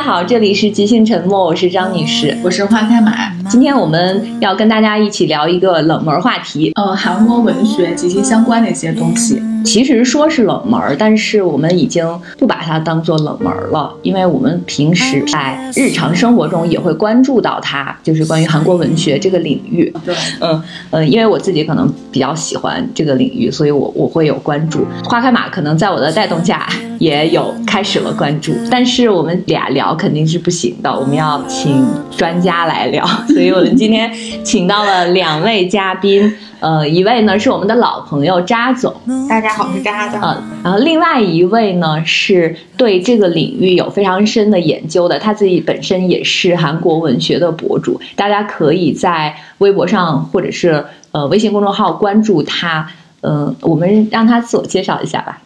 [0.00, 3.36] 大家好，这里是即兴沉默，我是张女士，我是花开满。
[3.50, 9.42] 今天我们要跟大家一起聊一个冷门话题，呃，韩国文学及其相关的一些东西。
[9.62, 12.02] 其实说是冷门，但是我们已经
[12.38, 19.92] 不把它当做冷门了，因为我们平时在日常生活中也会关注到它，就是关于韩国文学这个领域。
[20.06, 24.86] 对，嗯嗯，因为我自己可能比较喜欢这个领域，所以我我会有关注。
[25.04, 26.66] 花开马可能在我的带动下
[27.00, 31.82] 也有开始了关注，但是我们俩聊肯定是不行的，我们要请
[32.14, 34.12] 专家来聊， 所以我们今天
[34.44, 36.30] 请到了两位嘉宾。
[36.60, 38.94] 呃，一位呢是我们的老朋友扎总，
[39.26, 40.20] 大家好，我是扎总。
[40.20, 52.86] 嗯，然后另外一位呢是对这个领域有非常深的研究的，他自己本身也是韩国文学的博主，大家可以在微博上或者是呃微信公众号关注他。
[53.22, 55.40] 嗯，我们让他自我介绍一下吧。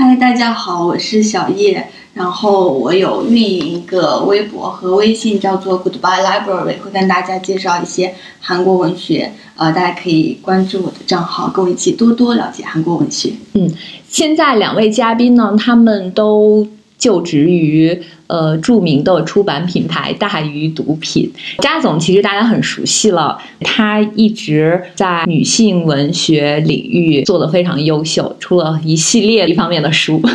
[0.00, 1.88] 嗨，大家好，我是小叶。
[2.14, 9.32] 然后我有运营一个微博和微信，叫做 Goodbye Library，会跟大家介绍一些韩国文学。
[9.56, 13.32] 呃，大家可以关注我的账号，跟我一起多多了解韩国文学。
[13.54, 13.68] 嗯，
[14.08, 16.64] 现在两位嘉宾呢，他们都
[16.98, 21.32] 就职于呃著名的出版品牌大鱼读品。
[21.60, 30.20] 扎总其实大家很熟悉了，他一直在女性文学领域做得非常优秀，出了一系列一方面的书。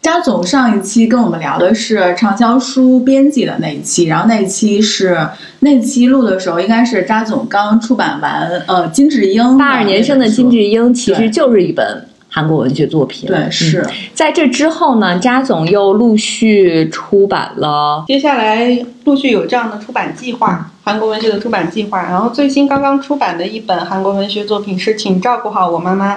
[0.00, 5.28] 扎总上一期跟我们聊的是畅销书编辑的那一期，然后那一期是
[5.60, 13.28] 那期录的时候，应该是扎总刚出版完呃金智英八二年生的金智英，其实就是一本韩国文学作品。
[13.28, 22.02] 对，是在这之后呢，扎总又陆续出版了，接下来陆续有这样的出版计划，韩国文学的出版计划。
[22.02, 26.16] 然后最新刚刚出版的一本韩国文学作品是《请照顾好我妈妈》。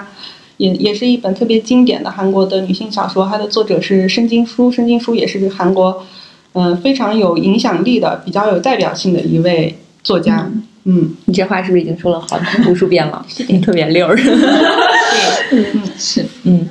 [0.58, 6.04] 也也是一本特别经典的韩国的女性小说，它的作者是申京书，申京书也是韩国，
[6.54, 10.48] 嗯，非常有影响力的、比较有代表性的一位作家。
[10.54, 13.26] 嗯，你这话是不是已经说了好无数遍了？
[13.48, 14.16] 你 特别溜儿。
[14.16, 16.68] 对，嗯，是，嗯，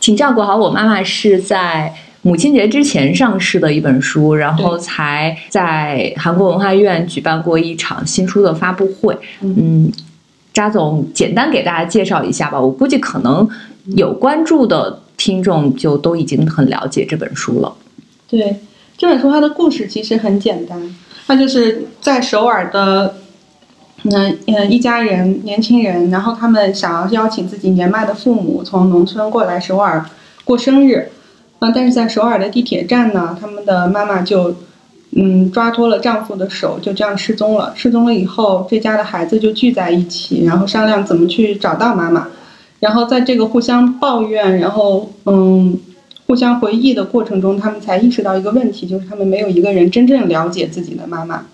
[0.00, 1.92] 请照顾好我妈妈是在
[2.22, 9.16] 母亲节之前上市的一本书，然后才在韩国文化院举办过一场新书的发布会。
[9.40, 9.90] 嗯。
[10.50, 12.60] 扎总，简单给大家介绍一下吧。
[12.60, 13.48] 我估计可能
[13.94, 17.72] 有关注的听众就都已经很了解这本书了。
[18.28, 18.56] 对，
[18.96, 20.76] 这本书它的故事其实很简单，
[21.28, 23.17] 它就是在首尔的，
[24.04, 30.04] 嗯嗯一家人年轻人，然后他们想要邀请自己年迈的父母从农村过来首尔
[30.44, 31.10] 过生日，
[31.58, 34.54] 那，但是在首尔的地铁站呢，他们的妈妈就。
[35.12, 37.72] 嗯，抓脱了丈夫的手，就这样失踪了。
[37.74, 42.28] 失踪了以后，这家的孩子就聚在一起，然后商量怎么去找到妈妈。
[42.78, 45.78] 然后在这个互相抱怨，然后嗯，
[46.26, 51.46] 互相回忆的过程中，他们才意识到一个问题，就是他们没有一个人真正了解自己的妈妈。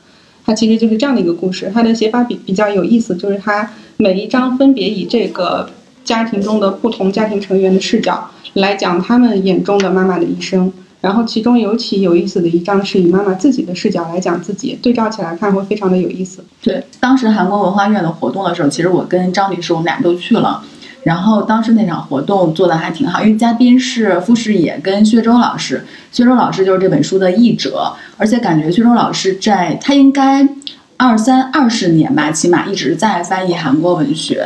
[0.44, 1.70] 它其实就是这样的一个故事。
[1.72, 5.70] 它的写法比比较有意思，就是它每一章分别以这个
[6.04, 10.72] 家庭中的不同家庭成员的视角来讲他们眼中的妈妈的一生。
[11.00, 16.42] 然后其中尤其有意思的一章是以妈妈自己的视角来讲自己，对照起来看会非常的有意思。
[16.62, 20.62] 对，当时韩国文化院的活动的时候，其实我跟张女士我们俩都去了，
[21.04, 30.48] 然后当时那场活动做的还挺好，因为嘉宾是傅士野跟薛周老师，薛周老师就是这本书的译者，而且感觉薛周老师在他应该
[30.96, 34.44] 二三二十年吧，起码一直在翻译韩国文学。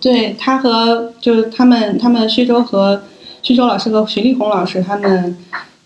[0.00, 3.02] 对他和就是他们他们薛周和
[3.42, 5.36] 薛周老师和徐丽红老师他们。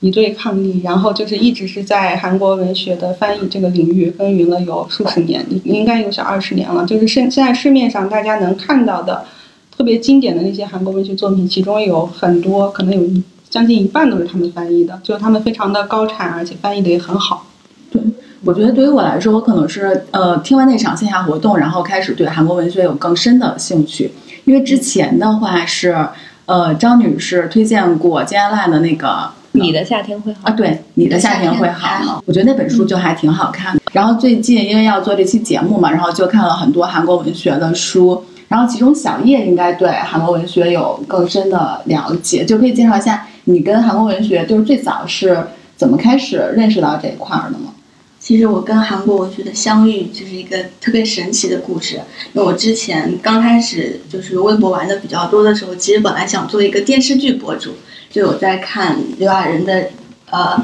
[0.05, 6.85] 一对抗力，然后就是一直是在韩国文学的翻译这个领域耕耘了有数十年，应该有小二十年了。
[6.85, 9.25] 就是现现在市面上大家能看到的
[9.77, 17.47] 特别经典的那些韩国文学作品，其中有很多可能有将近一半都是他们翻译的，就是他们非常的高产，而且翻译的也很好。
[17.91, 18.01] 对，
[18.45, 24.13] 我觉得对于我来说，我可能是呃听完那场线下活动，然后开始对韩国文学有更深的兴趣，
[24.45, 26.09] 因为之前的话是
[26.47, 29.31] 呃张女士推荐过金安娜的那个。
[29.55, 30.51] 你的夏天会好啊？
[30.53, 32.23] 对，你的夏天会好。
[32.25, 33.83] 我觉得那本书就还挺好看的。
[33.93, 38.25] 然后最近因为要做这期节目嘛，然后就看了很多韩国文学的书。
[38.53, 47.73] 然后其中小叶应该对韩国文学有更深的了解，就可以介绍一下你跟韩国文学就是最早是怎么开始认识到这一块的吗？
[48.21, 51.97] 其实我跟韩国文学的相遇就是一个特别神奇的故事。
[52.35, 57.71] 因为我之前刚开始就是微博玩的比较多的时候，其实本来想做一个电视剧博主。
[58.11, 59.89] 就有在看刘亚仁的，
[60.31, 60.63] 呃，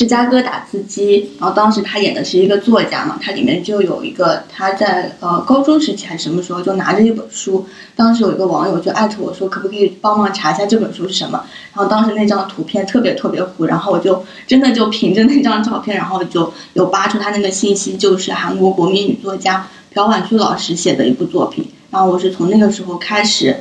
[0.00, 11.44] 芝加哥打字机，然后当时他演的是一个作家嘛，他里面就有一个他在呃高中时期还是什么时候就拿着一本书，当时有一个网友就艾特我说可不可以帮忙查一下这本书是什么，
[11.74, 23.54] 然后当时那张图片特别特别糊，然后我就真的就凭着那张照片，然后就有扒出他那个信息，就是韩国国民女作家朴婉旭老师写的一部作品，然后我是从那个时候开始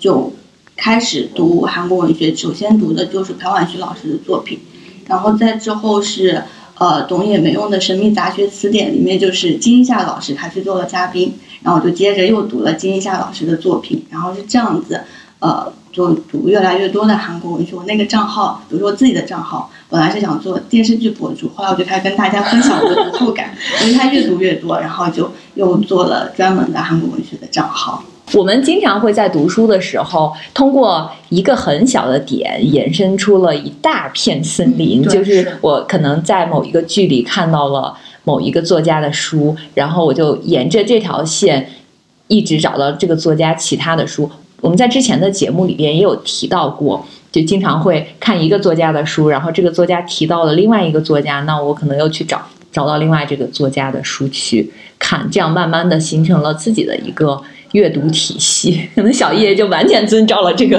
[0.00, 0.32] 就
[0.76, 4.58] 开始读韩国文学，首先读的就是朴婉旭老师的作品。
[5.06, 6.42] 然后再之后是，
[6.78, 15.00] 呃，懂也没用的神秘杂学词典里面就是金一夏老师他去做了嘉宾，然后我就接着又读了金一夏老师的作品，然后是这样子，
[15.38, 17.74] 呃，就读越来越多的韩国文学。
[17.76, 23.54] 我那个账号，比如说我自己的账号，本来是想做电视剧博主，后来我就开始跟大家分享我的读后感，
[23.84, 28.02] 因为他越读越多，然后就又做了专门的韩国文学的账号。
[28.32, 35.02] 我们经常会在读书的时候，通过一个很小的点，延伸出了一大片森林。
[35.04, 37.94] 就是我可能在某一个剧里看到了
[38.24, 41.68] 某一个作家的书，然后我就沿着这条线
[42.26, 44.28] 一直找到这个作家其他的书。
[44.62, 52.40] 我们在之前的节目里边也有提到过，就经常会看一个作家的书，然后这个作家提到了另外一个作家，那我可能又去找
[52.72, 57.40] 找到另外这个作家的书去看，这样慢慢的形成了自己的一个。
[57.74, 60.78] 阅读体系， 可能小叶就完全遵照了这个。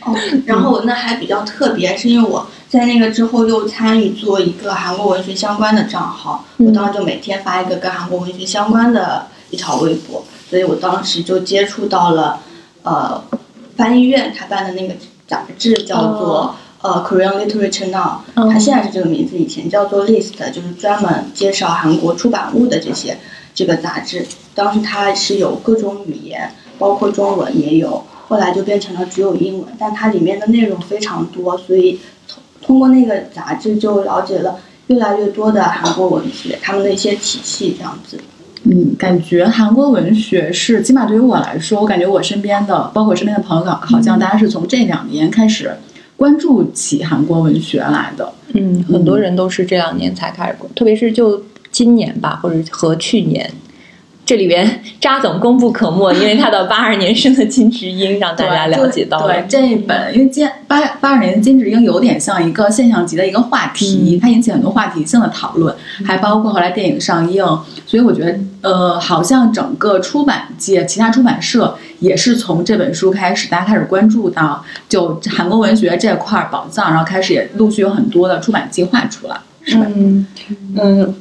[0.00, 0.14] 哦，
[0.44, 12.38] 然后我那还比较特别，是因为我在那个之后又参与做一个韩国文学相关的账号，我当时就每天发一个跟韩国文学相关的一条微博，所以我当时就接触到了，
[12.84, 13.20] 呃，
[13.76, 14.94] 翻译院他办的那个
[15.26, 18.20] 杂志叫做呃 Korean Literature Now，
[18.52, 23.18] 它现在是这个名字，以前叫做 List，就是专门介绍韩国出版物的这些
[23.56, 24.24] 这个杂志。
[24.54, 26.48] 当时它是有各种语言，
[26.78, 31.98] 包括中文也有，后来就变成了只有英文，但它里面的内容非常多，所以
[32.28, 38.20] 通通过那个杂志就了解了越来越多的韩国文学，他们的一些体系这样子。
[38.68, 45.76] 嗯，感觉韩国文学是，起码对于我来说，我感觉我身边的，包括身边的朋友，好像大家是从这两年开始
[46.16, 48.32] 关注起韩国文学来的。
[48.54, 51.40] 嗯，很多人都是这两年才开始关，特别是就
[51.76, 53.52] 今年吧，或者和去年。
[54.24, 59.34] 这里边扎总功不可没，因为他的 八二年生的《金智英》让大家了解到了。
[59.34, 65.72] 对这一本，因为金八八二年的《金智英》有点像一个现象级的一个话题，它引起很多话题性的讨论，
[66.04, 67.44] 还包括后来电影上映。
[67.86, 79.86] 所以我觉得，呃，好像整个出版界，其他出版社也是从这本书开始，大家开始关注到就韩国文学这块宝藏，然后开始也陆续有很多的出版计划出来，是吧？
[79.94, 80.26] 嗯
[80.74, 81.14] 嗯。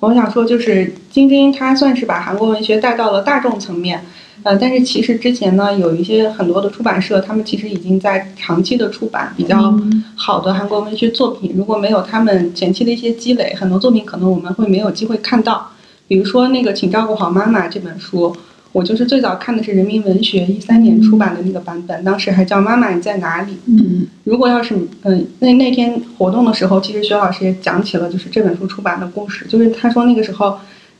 [0.00, 4.04] 我想说，就是金智英，她算是把韩国文学带到了大众层面，
[4.44, 9.74] 呃，但是其实之前呢，有一些很多的出版社，他们其实已经在长期的出版比较
[10.14, 11.52] 好的韩国文学作品。
[11.56, 15.70] 如果没有他们前期的一些积累，很多作品可能我们会没有机会看到。
[16.06, 18.36] 比如说那个《请照顾好妈妈》这本书。
[18.72, 23.52] 我就是最早看的是人民文学一三年出版的那个版本，当时还叫《妈妈你在哪里》。
[23.66, 24.74] 嗯，如果要是
[25.04, 29.46] 嗯那那天活动的时候，其实薛老师也讲起了就是这本书出版的故事。
[29.48, 30.58] 就是他说那个时候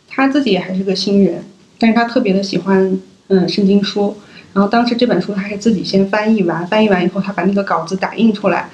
[0.09, 1.43] 他自己也还是个新人，
[1.79, 2.99] 但是他特别的喜欢
[3.29, 4.17] 嗯圣经书。
[4.55, 8.71] 然后当时这本书他是自己先翻译完，翻译完以后他把那个稿子打印出来，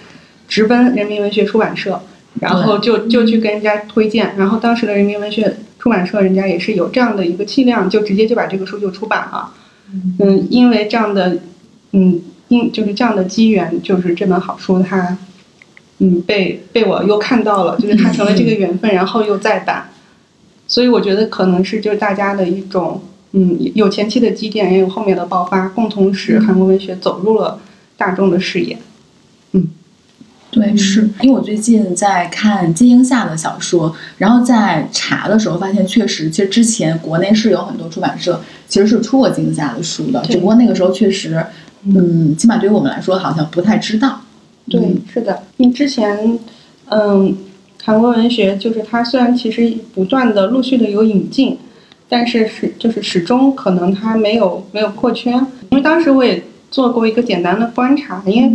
[0.46, 2.00] 直奔人民文学出版社，
[2.40, 4.34] 然后就就去跟人家推荐。
[4.36, 5.52] 然后当时的人民文学。
[5.84, 9.52] 出版社人家也是有这样的一个气量，就直接就把这个书就出版了。
[10.18, 11.36] 嗯，因为这样的，
[11.92, 15.18] 嗯，因就是这样的机缘，就是这本好书它，
[15.98, 19.90] 嗯，被被我又看到了，就是它成了这个 缘分，然后又再版。
[20.66, 27.60] 所以我觉得可能是就是大家的一种，嗯，有前期的积淀，也有后面的爆发，共同使韩国文学走入了
[27.98, 28.78] 大众的视野。
[30.76, 41.44] 是因为我最近在看金英夏的小说，然后在查的时候发现，确实，其实之前国内是有很多出版社其实是出过金英夏的书的，只不过那个时候确实，
[41.84, 44.20] 嗯，起码对于我们来说，好像不太知道。
[44.68, 44.80] 对，
[45.12, 46.38] 是的，因为之前，
[46.90, 47.36] 嗯，
[47.82, 51.58] 韩国文学就是它虽然其实不断的陆续的有引进，
[52.08, 55.34] 但是始就是始终可能它没有没有破圈，
[55.70, 58.52] 因为当时我也做过一个简单的观察，因为。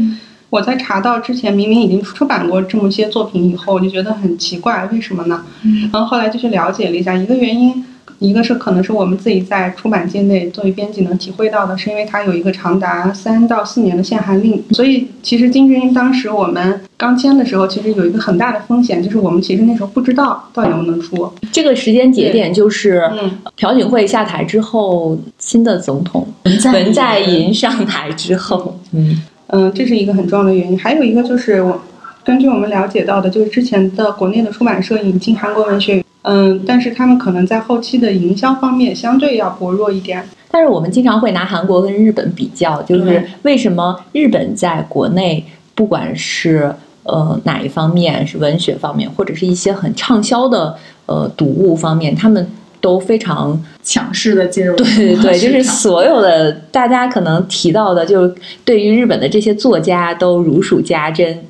[0.49, 5.45] 我在查到之前明明已经出版过这么些作品以后，我就觉得很奇怪，为什么呢？
[5.91, 7.85] 然后后来就去了解了一下，一个原因，
[8.17, 21.31] 一个是可能是我们自己在出版界内作为编辑能体会到的，是因为它有一个长达三到四年的限韩令，所以其实金智英当时我们刚签的时候，其实有一个很大的风险，就是我们其实那时候不知道到底能不能出。
[21.51, 23.09] 这个时间节点就是
[23.55, 26.27] 朴槿惠下台之后，新的总统
[26.73, 29.21] 文在寅上台之后，嗯。
[29.51, 30.77] 嗯，这是一个很重要的原因。
[30.77, 31.81] 还有一个就是我，
[32.23, 40.23] 根据我们了解到的，就是之前的国内的出版社引进韩国文学，嗯，但是他们可能在后期的营销方面相对要薄弱一点。
[40.51, 45.43] 但是我们经常会拿韩国跟日本比较，就是为什么日本在国内
[45.75, 50.75] 不管是呃哪一方面，是文学方面，或者是一些很畅销的
[51.05, 52.47] 呃读物方面，他们
[52.81, 61.43] 都非常强势的进入对对对，就是所有的大家可能提到的，就是对于日本的这些作家都如数家珍，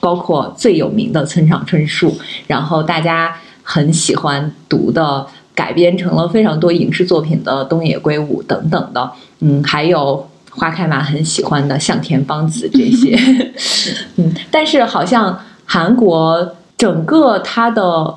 [0.00, 2.16] 包括最有名的村上春树，
[2.46, 5.26] 然后大家很喜欢读的。
[5.56, 13.16] 改编成了非常多影视作品的东野圭吾等等的，嗯，还有花开马很喜欢的向田邦子这些，
[14.18, 18.12] 嗯，但是好像韩国整个它的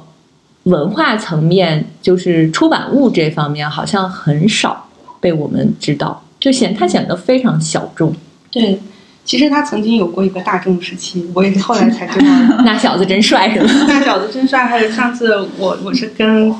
[0.67, 4.87] 文化层面，就是出版物这方面，好像很少
[5.19, 8.13] 被我们知道，就显它显得非常小众。
[8.51, 8.79] 对，
[9.23, 12.63] 其实他曾经有过一个大众时期，我也是后来才知道的。
[12.65, 13.65] 那小子真帅，是吧？
[13.87, 14.65] 那小子真帅！
[14.65, 16.53] 还有上次我我是跟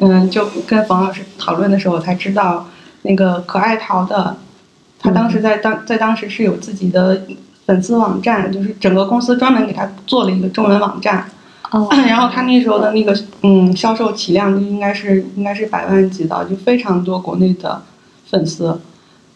[0.00, 2.66] 嗯，就跟冯老师讨论的时候，我才知道
[3.02, 4.36] 那个可爱淘的，
[4.98, 7.22] 他当时在当在当时是有自己的
[7.66, 11.26] 粉丝网站，就是整个公司专门给他做了一个中文网站。
[11.70, 17.82] 哦 然后他那时候的那个嗯销售体量就应该是应该是百万级的，就非常多国内的
[18.28, 18.80] 粉丝。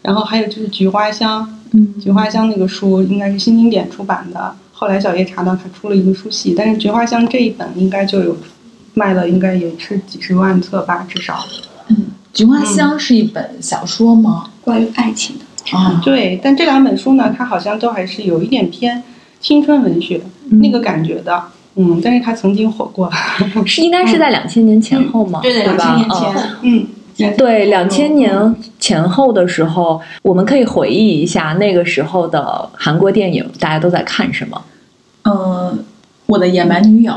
[0.01, 8.37] 然后还有就是《菊花香》，嗯《菊花香》那个书应该是新经典出版的，后来小叶查到他出了一个书系，但是《菊花香》这一本应该就有
[8.93, 11.43] 卖了，应该也是几十万册吧，至少。
[11.87, 11.95] 嗯，
[12.37, 14.51] 《菊花香》是一本小说吗？
[14.61, 15.75] 关于爱情的。
[15.75, 19.01] 啊，对，但这两本书呢，它好像都还是有一点偏
[19.39, 20.21] 青春文学、
[20.61, 21.43] 那个感觉的，
[21.75, 23.11] 嗯，但是他曾经火过，
[23.65, 25.39] 是应该是在两千年前后吗？
[25.41, 25.83] 对对，两吧？
[25.85, 34.61] 千年前，嗯，对，两千年前后的时候，我们可以回忆一下那个时候的韩国电影，大家都在看什么？
[35.23, 35.83] 嗯，
[36.27, 37.13] 我的野蛮女友，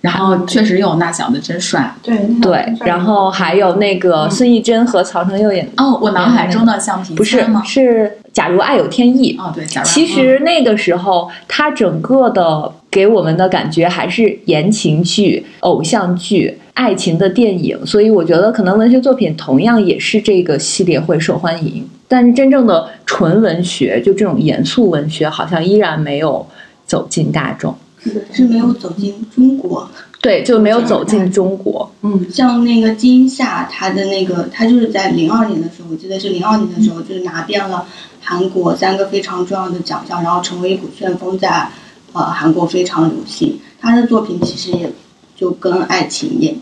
[0.00, 1.94] 然后确实有那小子真帅。
[2.02, 7.44] 对对，然后还有那个孙艺珍和曹承佑演的，哦，我脑海中的橡皮不是？
[7.64, 9.36] 是《假如爱有天意》。
[9.42, 21.86] 哦，对，假如其实那个时候，他整个的给我们的感觉还是言情剧、偶像剧、爱情的电影，所以我觉得可能文学作品同样也是这个系列会受欢迎。
[22.08, 26.46] 但是真正的纯文学，就这种严肃文学，好像依然没有
[26.86, 27.74] 走进大众。
[28.02, 29.86] 是是没有走进中国。
[30.22, 31.92] 对，就没有走进中国。
[32.00, 37.84] 嗯，像那个金夏，他的那个，他就是在零二年的时候，我记得是零二年的时候，就是拿遍了
[38.22, 41.68] 韩国三个非常重要的奖项，然后成为一股旋风在，
[42.16, 43.58] 呃韩国非常流行。
[43.80, 44.90] 他的作品其实也
[45.36, 46.54] 就跟爱情也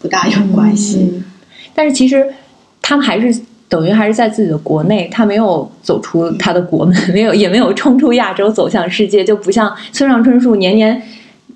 [0.00, 1.10] 不大有关系。
[1.12, 1.24] 嗯
[1.74, 2.26] 但是其实
[2.82, 11.00] 他们还是等于还是在自己的国内，他没有走出他的国门，没有也没有冲出亚洲走向世界，就不像村上春树年年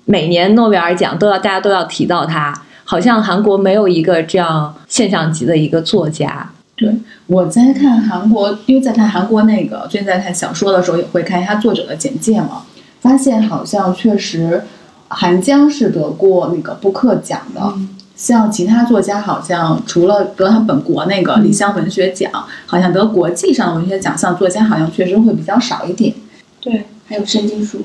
[0.05, 2.53] 每年诺贝尔奖都要大家都要提到他，
[2.85, 6.49] 好像韩国没有一个这样现象级的一个作家。
[6.77, 6.89] 对
[7.27, 12.63] 我在看韩国，因为在看韩国那个最近在看小说的时候，也会看一下作者的简介嘛，
[13.03, 14.63] 发现好像确实
[15.09, 17.73] 韩江是得过那个布克奖的。
[18.15, 22.31] 像其他作家，好像除了得他本国那个李湘文学奖，
[22.65, 26.13] 好像得国际上的文学奖项，作家好像确实会比较少一点。
[26.61, 27.79] 对，还有申金树，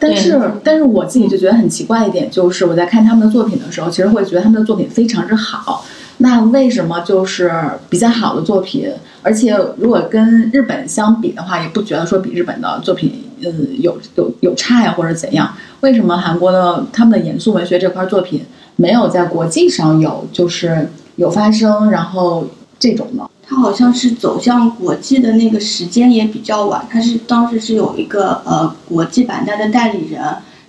[0.00, 5.84] 但是，但是我自己就觉得很奇怪一点，就是我在看他们的作品的时候，其实会觉得他们的作品非常之好。
[6.18, 7.52] 那为什么就是
[7.88, 8.90] 比较好的作品，
[9.22, 15.54] 而且如果跟日本相比的话，也不觉得说比日本的作品，呃，有有有差呀或者怎样？
[15.80, 18.44] 为什么韩国的他们的严肃文学这块作品
[18.76, 22.46] 没有在国际上有就是有发生，然后
[22.78, 23.28] 这种呢？
[23.44, 30.22] 他好像是走向国际的那个时间也比较晚，他是当时是有一个呃国际版带的代理人，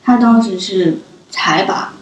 [0.03, 0.97] 他当时是
[1.29, 1.93] 才把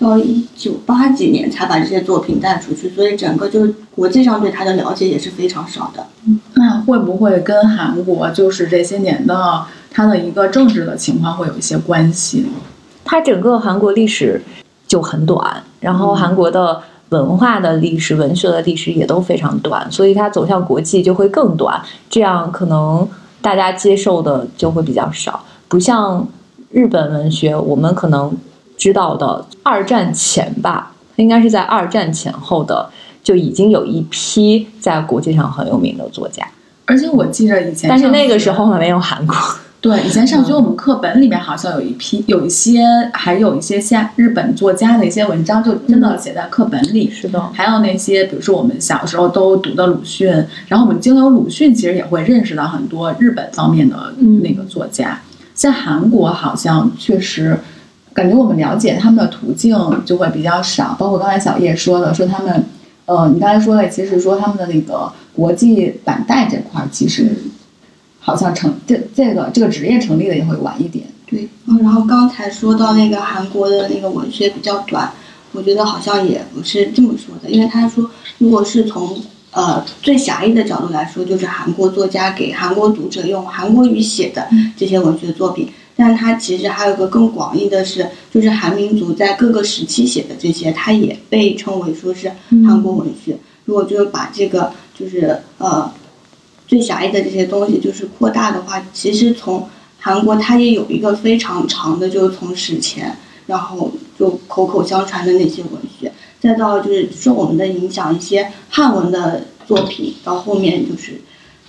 [0.00, 6.06] 到一九八几年才把这些作品带出去，所以整个就是国际上对他的了解也是非常少的。
[6.54, 12.48] 那会不会跟韩国就是这些年的它的一个政治的情况会有一些关系呢？
[13.04, 14.40] 它整个韩国历史
[14.86, 16.80] 就很短，然后韩国的
[17.10, 23.06] 文化的历史、文学的历史也都非常短，所以它走向国际就会更短，这样可能
[23.42, 26.26] 大家接受的就会比较少，不像
[26.70, 28.32] 日本文学，我们可能
[28.80, 32.90] 知道的二战前吧，应该是在二战前后的。
[33.22, 36.42] 就已经有一批在国际上很有名的作家，
[36.86, 39.36] 而且我记得以前，但是那个时候没有韩国。
[39.78, 42.82] 对，以前上学我们课本里面好像有一批，有一些
[43.12, 47.10] 还有一些像日本作家的一些文章，就真的写在课本里。
[47.10, 50.26] 是的，还有那些，比如说我们小时候都读的鲁迅，
[50.66, 55.20] 然后我们经由鲁迅其实也会认识到很多日本方面的那个作家，
[55.52, 57.58] 在韩国好像确实，
[58.12, 62.64] 感觉我们了解他们的途径就会比较少，包括刚才小叶说的，说他们，
[63.06, 67.34] 呃，你刚才说的，其实说他们的那个国际版带这块儿，其实
[68.18, 71.06] 好像成这这个这个职业成立的也会晚一点。
[71.26, 75.12] 对，嗯，然后刚才说到那个韩国的那个文学比较短，
[75.52, 79.16] 我觉得好像也不是这么说的，因为他说，如果是从
[79.52, 85.68] 呃最狭义的角度来说，就是韩国作家给韩国读者用韩国语写的这些文学作品，
[86.02, 92.32] 但它其实还有个更广义的是，就是韩民族在各个时期写的这些，它也被称为说是
[92.66, 93.36] 韩国文学。
[93.66, 95.92] 如果就是把这个就是呃
[96.66, 103.14] 最狭义的这些东西就是扩大的话，其实从韩国它也有一个非常长的，就是从史前，
[103.46, 106.10] 然后就口口相传的那些文学。
[106.40, 111.20] 再到就是受我们的影响，一些汉文的作品，到后面就是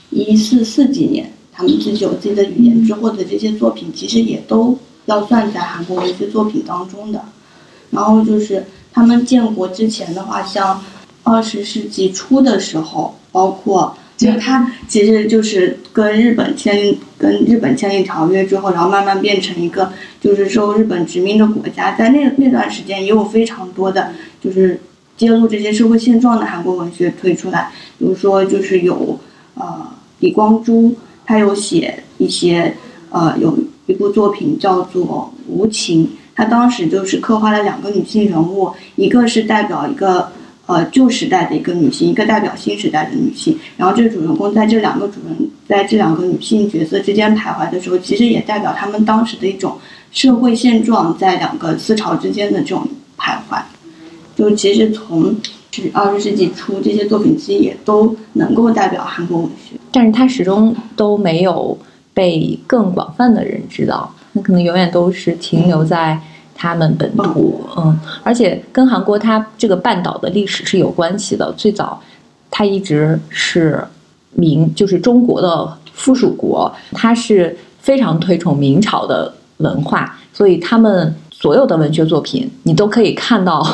[0.09, 7.23] 一四四几年，他们自己有自己的语言之后的这些作品，其实也都要算在韩国文学作品当中的。
[7.91, 10.83] 然后就是他们建国之前的话，像
[11.23, 13.95] 二十世纪初的时候，包括。
[14.17, 19.91] 就是他其实就是跟日本签跟日本签订条约之后，然后慢慢变成一个
[20.21, 21.95] 就是受日本殖民的国家。
[21.95, 24.79] 在那那段时间，也有非常多的，就是
[25.17, 27.71] 揭露这些社会现状的韩国文学推出来。
[27.97, 29.19] 比如说，就是有
[29.55, 30.95] 呃李光洙，
[31.31, 32.75] 他有写一些
[33.09, 36.03] 呃有一部作品叫做《无情》，
[36.35, 40.29] 他当时就是刻画了两个女性人物，一个是代表一个。
[40.67, 43.57] 呃，旧时代的一个女性，一个代表新时代的女性。
[43.75, 49.77] 然后，这主人公在这两个主人，在这两个女性角色之间徘徊的时候，其实也代表他们当时的一种
[50.11, 53.59] 社会现状，在两个思潮之间的这种徘徊。
[54.37, 55.35] 就其实从
[55.71, 61.77] 是二十世纪初，这些作品其实也都能够代表韩国文学，但是它始终都没有
[62.13, 66.19] 被更广泛的人知道，那可能永远都是停留在。
[66.53, 71.51] 他们本土，嗯，而且跟韩国它这个半岛的历史是有关系的。
[71.53, 71.99] 最早，
[72.51, 73.83] 它一直是
[74.35, 83.67] 明，就是中国的附属国，它是非常推崇明朝的文化，所以他们所有的文学作品，你都可以看到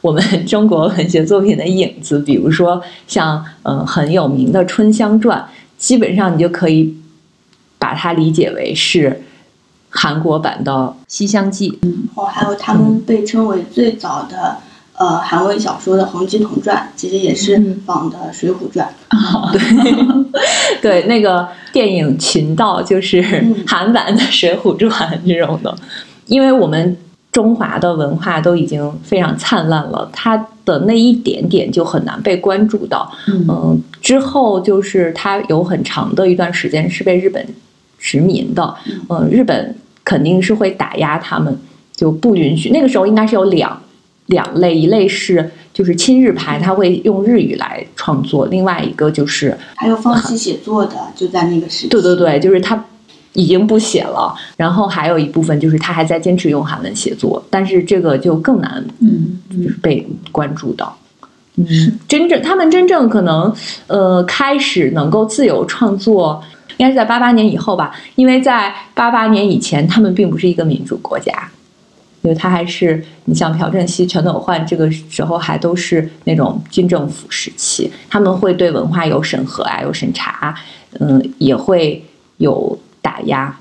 [0.00, 2.18] 我们 中国文学作品的影子。
[2.20, 5.38] 比如说，像嗯很有名的《春香传》，
[5.78, 6.96] 基本上你就可以
[7.78, 9.22] 把它理解为是。
[9.94, 10.72] 韩国版的
[11.06, 14.56] 《西厢记》，嗯，哦，还有他们被称为最早的
[14.96, 18.90] 呃韩文小说的《洪吉童传》，其实也是仿的《水浒传》。
[19.52, 23.22] 对， 对，那个电影《群盗》就是
[23.66, 24.90] 韩版的《水浒传》
[25.28, 25.76] 这种的。
[26.24, 26.96] 因为我们
[27.32, 33.10] 中华的文化都已经非常灿烂了，它的那一点点就很难被关注到。
[33.26, 37.44] 嗯，之后就是它有很长的一段时间是被日本
[37.98, 38.74] 殖民的。
[39.08, 39.74] 嗯，日本。
[40.04, 41.56] 肯定是会打压他们，
[41.94, 42.70] 就不允许。
[42.70, 43.80] 那个时候应该是有两
[44.26, 51.88] 两类，一类是就是亲日派，他会用日语来创作；另外一个就是还有放弃写作的，就在那个时期。
[51.88, 52.84] 对对对，就是他
[53.32, 54.34] 已经不写了。
[54.56, 60.96] 然后还有一部分就是他还在坚持用韩文写作，但是这个就更难，嗯，就是被关注到。
[61.56, 61.66] 嗯，
[62.08, 63.54] 真正他们真正可能
[63.86, 66.42] 呃开始能够自由创作。
[66.78, 71.30] 应该是在八八年以后吧，因为在八八年以前，他们并不是一个民主国家，
[72.22, 80.54] 因为他还是你像朴正熙、全斗焕这个时候还都是那种军政府时期，他们会对文化有审核啊，有审查，
[80.98, 82.02] 嗯，也会
[82.38, 83.54] 有打压。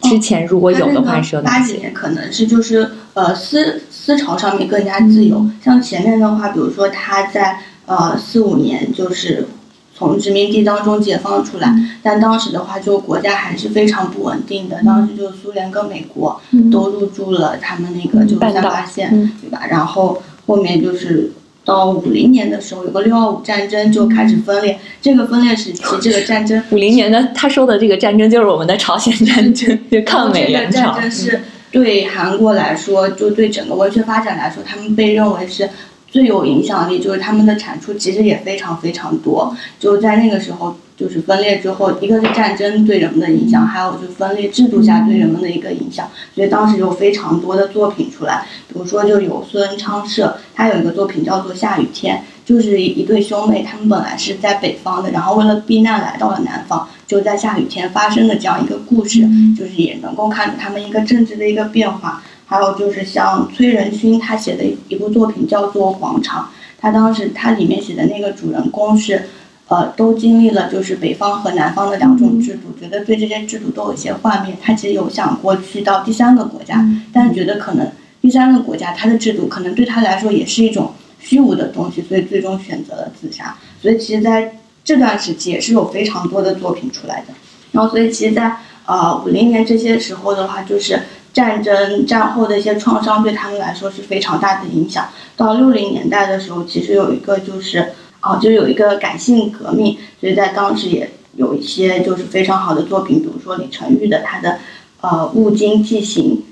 [0.00, 9.46] 之前如果有的话是有八几年可能是就是呃思思潮上面更加自由，像前面的话，比如说他在呃四五年就是。
[9.94, 11.74] 从殖民地当中解放出来，
[12.04, 14.80] 但当时的话，就国家还是非常不稳定的。
[14.84, 19.62] 当时就苏联跟美国都入驻了他们那个就三八线，对吧？
[19.68, 21.32] 然后后面就是
[21.68, 24.78] 到五零年的时候，有个六二五战争就开始分裂。
[25.02, 30.80] 这个分裂时期，这个战争五零年的他说的这个战争就是我们的朝鲜战争， 就抗美援朝。
[30.80, 35.68] 这个战争是对韩国来说，就对整个文学发展来说，他们被认为是。
[36.10, 52.16] 最有影响力就是他们的产出其实也非常非常多，就在那个时候就是分裂之后，一个是战争对人们的影响，还有就分裂制度下对人们的一个影响，所以当时有非常多的作品出来，比如说就有孙昌社，他有一个作品叫做《下雨天》，
[52.48, 62.22] 就是一对兄妹，他们本来是在北方的，然后为了避难来到了南方，就在下雨天发生的这样一个故事，就是也能够看出他们一个政治的一个变化。
[62.48, 66.44] 还有就是像崔仁勋他写的一部作品叫做《广场》，
[66.80, 69.28] 他当时他里面写的那个主人公是，
[69.68, 74.56] 呃，都经历了就是北方和南方的两种制度，觉得对这些制度都有一些幻灭。
[74.62, 76.82] 他其实有想过去到第三个国家，
[77.12, 77.86] 但是觉得可能
[78.22, 83.54] 第三个国家它的制度可能对他来说也是一种虚无的东西，所以最终选择了自杀。
[83.82, 87.34] 所以其实在这段时期也是有非常多的作品出来的。
[87.72, 88.56] 然后所以其实，在
[88.86, 90.98] 呃五零年这些时候的话，就是
[91.32, 95.08] 战争战后的一些创伤对他们来说是非常大的影响。
[95.36, 104.58] 到六零年代的时候，其实有一个就是哦，就有一个感性革命，所以在当时也有一些就是非常好的作品，比如说李成玉的他的
[105.00, 106.42] 呃《物经记行》，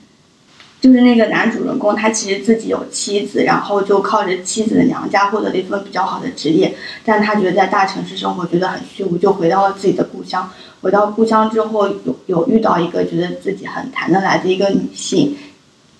[0.80, 10.48] 就是那个男主人公他其实自己有妻子，然后就靠着妻子的娘家获得了一份比较好的职业，但他觉得在大城市生活觉得很虚无，就回到了自己的故乡。
[10.86, 15.36] 回到故乡之后，有有遇到一个觉得自己很谈得来的一个女性，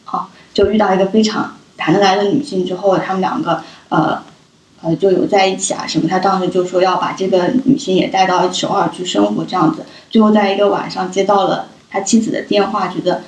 [0.05, 4.23] 好，就遇到一个非常谈得来的女性之后，他们两个呃
[4.83, 6.09] 呃就有在一起啊什么。
[6.09, 9.85] 他当时就说要把这个女性也带到首尔去生活这样子。
[10.09, 13.23] 最后在一个晚上接到了他妻子的电话，觉得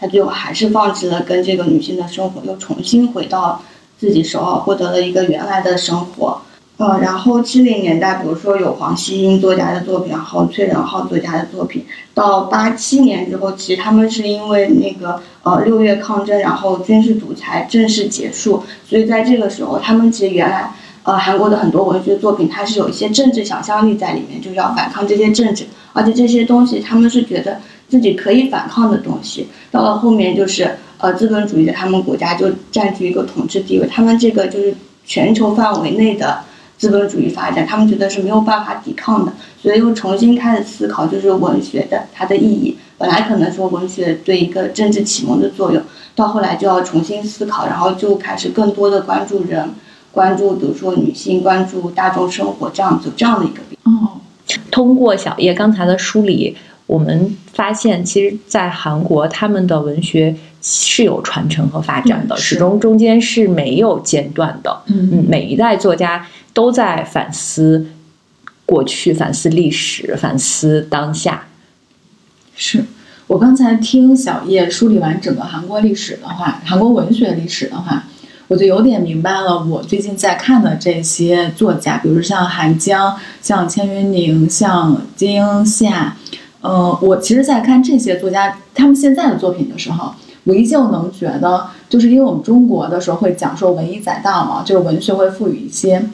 [0.00, 3.62] 他最后还是放弃了跟这个女性的生活，又重新回到
[4.00, 6.40] 自己首尔，获得了一个原来的生活。
[6.76, 11.84] 呃，然后七零年代，比如说有黄希英作家的作品，然后崔仁浩作家的作品。
[12.14, 20.72] 到八七年之后，其实他们是因为那个呃六月抗争，然后军事独裁正式结束，所以在这个时候，他们其实原来
[21.04, 29.46] 呃韩国的很多文学作品，它是有一些政治想象力在里面，就是要反抗这些政治，而且这些东西他们是觉得自己可以反抗的东西。
[29.70, 34.74] 到了后面就是呃资本主义的他们国家就占据一个统治地位，他们这个就是
[35.06, 36.40] 全球范围内的。
[36.76, 42.76] 资本主义发展，他们觉得是没有办法抵抗的，所以又重新开始思考，就是文学的它的意义。
[42.98, 45.82] 本来可能说文学对一个政治启蒙的作用，
[46.14, 49.70] 到后来就要重新思考，然后就开始更多的关注人，
[50.12, 53.60] 关注比如说女性，关注大众生活这样子这样的一个。
[53.84, 54.20] 哦，
[54.70, 56.56] 通过小叶刚才的梳理，
[56.86, 60.36] 我们发现，其实，在韩国他们的文学。
[60.66, 64.74] 是有传承和发展的，始终中间是没有间断的。
[64.86, 67.86] 嗯，每一代作家都在反思
[68.64, 71.44] 过去，反思历史，反思当下。
[72.56, 72.84] 是
[73.26, 78.04] 我刚才听小叶梳理完整个韩国历史的话，韩国文学历史的话，
[78.48, 79.64] 我就有点明白了。
[79.64, 86.16] 我最近在看的这些作家，比如像韩江、像千云宁、像金英夏，
[86.60, 90.14] 呃，我其实，在看这些作家他们现在的作品的时候。
[90.46, 96.06] 我依旧能觉得，就是因为我们中国的时候会讲说文以载道嘛，就是文学会赋予一些，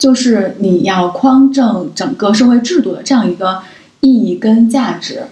[0.00, 3.58] 就是你要匡正整个社会制度的这样一个
[4.00, 5.24] 意义跟价值。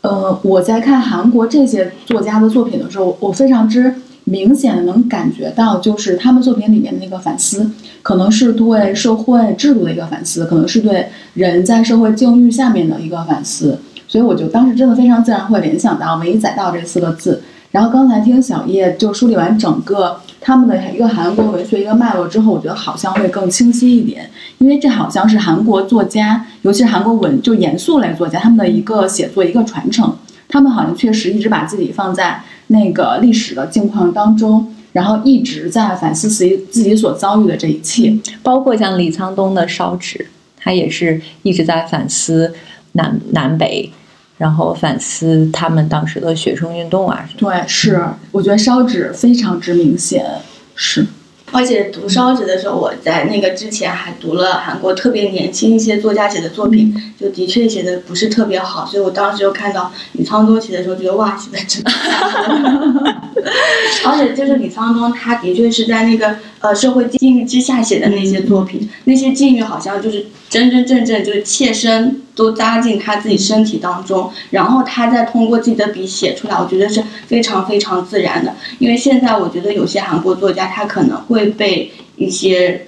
[0.00, 7.70] 呃，我在看韩国这些作家的作品的时候，我非常之明显的能感觉到，就是他们作品里面的那个反思，
[8.02, 13.78] 可能是对社会制度的一个反思，可能是对人在社会境遇下面的一个反思。
[14.08, 17.42] 所以我就当时真的非常自然会联想到“文以载道”这四个字。
[17.76, 30.16] 然后刚才听小叶就梳理完整个他们的一个韩国文学一个脉络之后，我觉得好像会更清晰一点，因为这好像是韩国作家，尤其是韩国文就严肃类作家他们的一个写作一个传承。
[30.48, 40.16] 他们好像确实一直把自己放在那个历史的境况当中，然后一直在反思自己自己所遭遇的这一切，包括像李沧东的《烧纸》，
[40.58, 42.54] 他也是一直在反思
[42.92, 43.92] 南南北。
[44.38, 50.24] 然后反思他们当时的学生运动啊什么，对，是，我觉得烧纸非常之明显，
[50.74, 51.06] 是。
[51.52, 61.84] 而且读烧纸的时候，我在那个之前还读了韩国特别年轻一些作家写的作品，就的确写的不是特别好，所以我当时又看到李沧东写的时候，觉得哇，写的真。
[64.04, 78.54] 而且就是李沧东，他的确是在那个呃社会境遇之下写的那些作品，那些境遇好像就是真真正正就是切身都扎进他自己身体当中，然后他再通过自己的笔写出来，我觉得是非常非常自然的。
[78.78, 82.86] 因为现在我觉得有些韩国作家他可能会被一些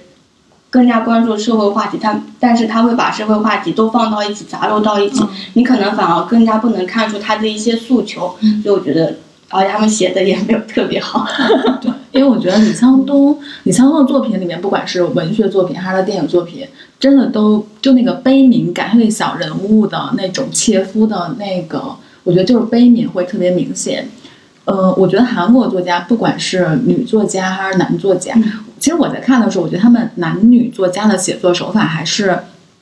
[0.69, 9.15] 更加关注社会话题，他但是他会把社会话题都放到一起杂糅到一起，你可能反而更加不能看出他的一些诉求，所以我觉得。
[9.51, 11.25] 而且他们写的也没有特别好，
[11.81, 16.67] 对，因为我觉得李沧东，李沧东的作品里面，不管是文学作品还是电影作品，
[16.99, 24.07] 真的都就那个悲悯感，他对小人物的那种切肤的那个，我觉得就是悲悯会特别明显。
[24.65, 28.35] 呃，我觉得韩国作家，不管是女作家还是男作家，
[28.79, 32.37] 其实我在看的时候，我觉得他们男女作家的写作手法还是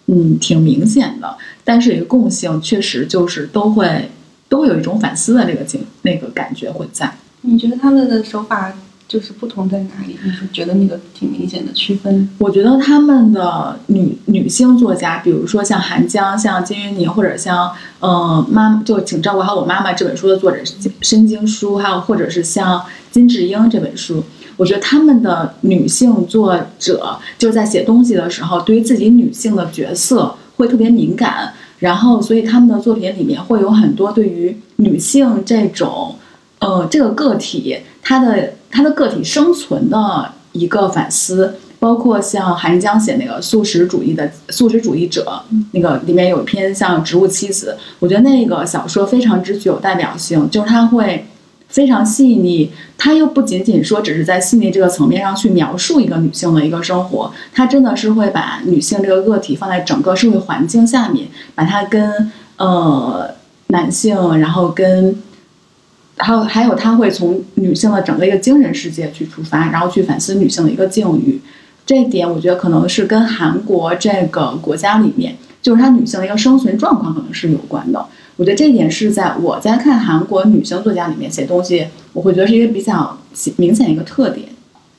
[0.07, 4.11] 嗯挺明显的，但是一个共性确实就是都会。
[4.49, 7.11] 都会有一种反思的那个境那个感觉会在。
[7.41, 8.73] 你觉得他们的手法
[9.07, 10.17] 就是不同在哪里？
[10.21, 12.29] 你是觉得那个挺明显的区分？
[12.39, 20.57] 我觉得他们的女女性作家，比如说像韩江、像金云妮，或者像呃妈，就请照顾好我妈妈这本书的作者
[21.01, 24.21] 申京书，还有或者是像金智英这本书，
[24.57, 36.15] 我觉得他们的女性作者就是在写东西的时候，对于自己女性的角色会特别敏感，然后所以他们的作品里面会有很多对于女性这种
[36.59, 38.53] 呃这个个体她的。
[38.69, 51.25] 她的个体生存的一个反思，包括像韩江写那个素食主义的素食主义者，那个里面有一篇像《植物妻子》，我觉得那个小说非常之具有代表性，就是他会
[51.67, 63.29] 非常细腻，他又不仅仅说只是在细腻这个层面上去描述一个女性的一个生活，他真的是会把女性这个个体放在整个社会环境下面，把它跟呃
[63.67, 65.21] 男性，然后跟。
[66.19, 71.39] 还有还有，他会从女性的整个一个精神世界去出发，然后去反思女性的一个境遇。
[71.85, 78.03] 这一点，我觉得可能是跟韩国这个国家里面，就是她女性的一个生存状况可能是有关的。
[78.37, 83.17] 我觉得这一点是在我在看韩国女性作家里面写东西，我会觉得是一个比较
[83.57, 84.47] 明显的一个特点。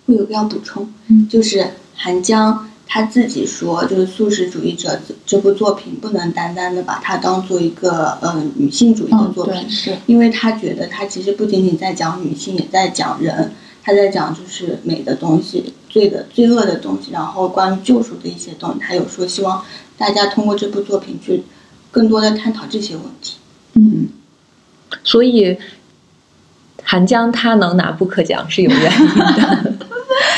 [0.06, 0.86] 会有必要补充，
[1.30, 2.66] 就是韩江。
[2.90, 18.80] 他自己说，就是素食主义者这部作品不能单单的把它当做一个嗯女性主义的作品，是因为他觉得他其实不仅仅在讲女性，也在讲人，他在讲就是美的东西、罪的罪恶的东西，然后关于救赎的一些东西。
[18.80, 19.62] 他有说希望
[19.98, 21.42] 大家通过这部作品去
[21.90, 23.36] 更多的探讨这些问题。
[23.74, 24.08] 嗯，
[25.04, 25.56] 所以
[26.82, 29.74] 韩江他能拿布克奖是有原因的，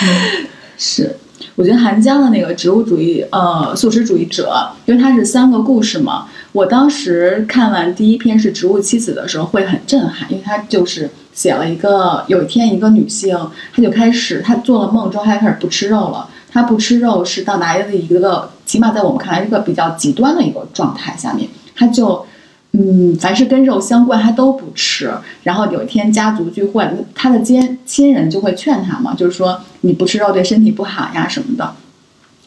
[0.76, 1.16] 是。
[1.56, 6.26] 我觉得韩江的那个植物主义，呃，素食主义者，因为它是三个故事嘛。
[6.52, 13.36] 我当时看完第一篇是《植物妻子》的时候会很震撼，因为他就是写了一个有一天一个女性，
[13.74, 16.30] 她就开始她做了梦之后，她开始不吃肉了。
[16.50, 22.24] 她不吃肉是到达了一个，起码在我们看来是个比较极端的一个状态下面，他就。
[22.72, 25.11] 嗯，凡是跟肉相关，他都不吃。
[25.42, 31.74] 然后有一天家族聚会，他的亲亲人就会劝他嘛，就是说你不吃肉对身体不好呀什么的。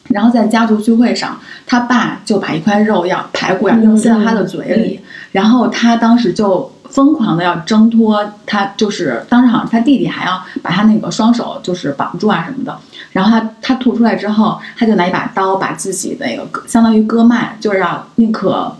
[0.08, 5.00] 然后在家族聚会上，他爸就把一块肉要排骨呀扔塞到他的嘴里，
[5.32, 12.74] 然后他当时就疯狂的要挣脱，他就是当时好像他弟弟还要把他那个双手就是绑住啊什么的。
[13.12, 18.74] 然后他他吐出来之后，他就拿一把刀把自己那个相当于割脉，就是要宁可。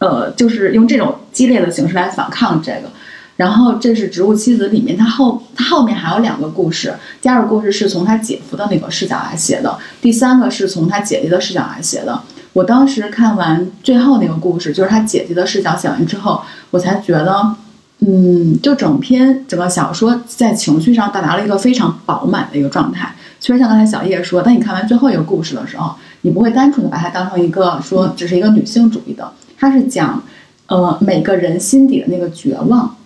[0.00, 2.88] 呃，就是用这种激烈的形式来反抗这个，
[3.34, 12.22] 然后这是《植物妻子》里面，他后他后面还有两个故事，第二个故事是从他姐夫的那个视角来写的，第三个是从他姐姐的视角来写的。
[12.52, 17.54] 我当时看完最后那个故事，就是他姐姐的视角写完之后，我才觉得，
[18.00, 23.14] 嗯，就整篇整个小说在情绪上到达了一个非常饱满的一个状态。
[23.40, 29.32] 虽然像刚才小叶说，当你看完最后一个故事的时候，你不会单纯的把它当成一个说只是一个女性主义的。
[29.56, 30.22] 它是讲，
[30.66, 32.96] 呃，每个人心底的那个绝望，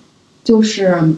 [0.42, 1.14] 就是，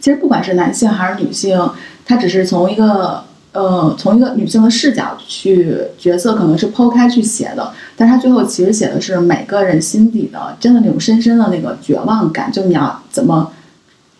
[0.00, 1.70] 其实不管是男性还是女性，
[2.04, 3.24] 他只是从一个，
[3.58, 13.50] 呃，从一个女性的视角去角色可能是剖开去写的，但他最后其实写的是每个人心底的真的那种深深的那个绝望感，就你要怎么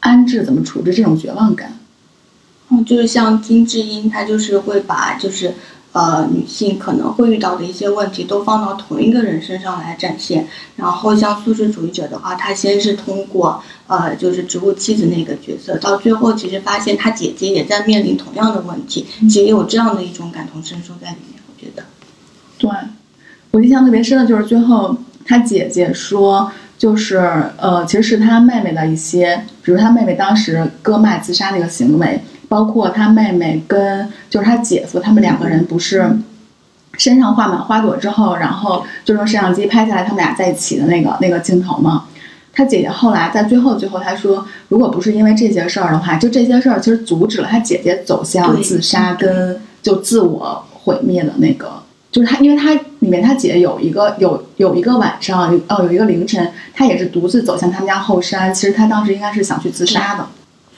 [0.01, 1.79] 安置、怎么处置这种绝望感。
[2.71, 5.55] 嗯，就是像金智英，她就是会把就是。
[5.99, 10.47] 呃，女性可能会遇到的一些问题都放到同一个人身上来展现。
[10.77, 21.43] 然后像素食主义者的话，他先是通过呃，就是植物妻子那个角色，到最后其实发现他姐姐也在面临同样的问题，其实有这样的一种感同身受在里面。
[21.49, 21.83] 我觉得，
[22.59, 22.71] 对
[23.51, 27.17] 我印象特别深的就是最后他姐姐说，就是
[27.57, 32.21] 呃，其实是他妹妹的一些，比如他妹妹当时割脉自杀那个行为。
[32.49, 36.11] 包括他妹妹跟就是他姐夫，他们两个人不是
[36.97, 42.07] 身上画满花朵之后，然后就用摄像机拍下来他们俩在一起的那个那个镜头吗？
[42.53, 51.71] 他姐姐后来在最后最后他说，如果不是因为这些事儿的话，就这些事儿其实阻止了他姐姐走向自杀跟就自我毁灭的那个，
[52.11, 60.27] 就是他，因为他里面他姐有一个有有一个晚上哦有一个凌晨，他也是独自走向他们家后山，其实他当时应该是想去自杀的。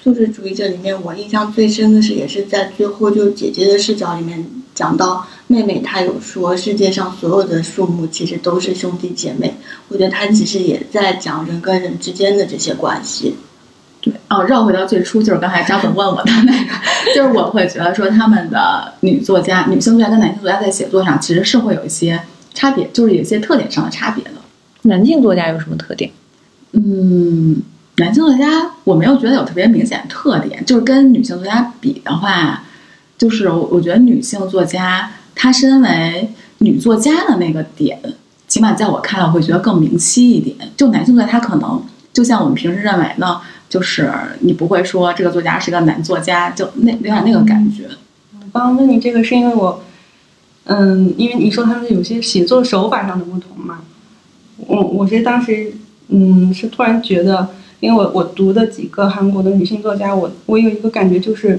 [0.02, 4.42] 素食主义者里面，我印象最深的是，也是在最后就姐姐的视角里面
[4.74, 9.54] 讲到妹妹，她有说世界上所有的树木其实都是兄弟姐妹。
[9.88, 13.36] 我觉得她其实也在讲人跟人之间的这些关系。
[14.00, 16.72] 对，哦，绕回到最初，就是刚才张总问我的那个，
[17.14, 22.18] 就是我会觉得说他们的女作家、女性作家跟男性作家在写作上其实是会有一些
[22.54, 24.30] 差别，就是有一些特点上的差别的。
[24.84, 26.10] 男性作家有什么特点？
[26.72, 27.60] 嗯。
[28.00, 32.64] 男性作家我没有觉得有特别明显的特点，就是跟女性作家比的话，
[33.16, 38.00] 就是我我觉得女性作家她身为女作家的那个点，
[38.48, 40.56] 起码在我看来我会觉得更明晰一点。
[40.76, 41.82] 就男性作家他可能
[42.12, 44.10] 就像我们平时认为呢，就是
[44.40, 47.88] 你不会说这个作家是个男作家，就那有点那个感觉。
[48.32, 49.82] 我刚刚问你这个是因为我，
[50.64, 53.82] 嗯，因为你说他们有些写作手法上的不同嘛，
[54.56, 55.72] 我我是当时
[56.08, 57.48] 嗯是突然觉得，
[57.80, 61.58] 因为我我读的几个韩国的女性作家，我我有一个感觉就是，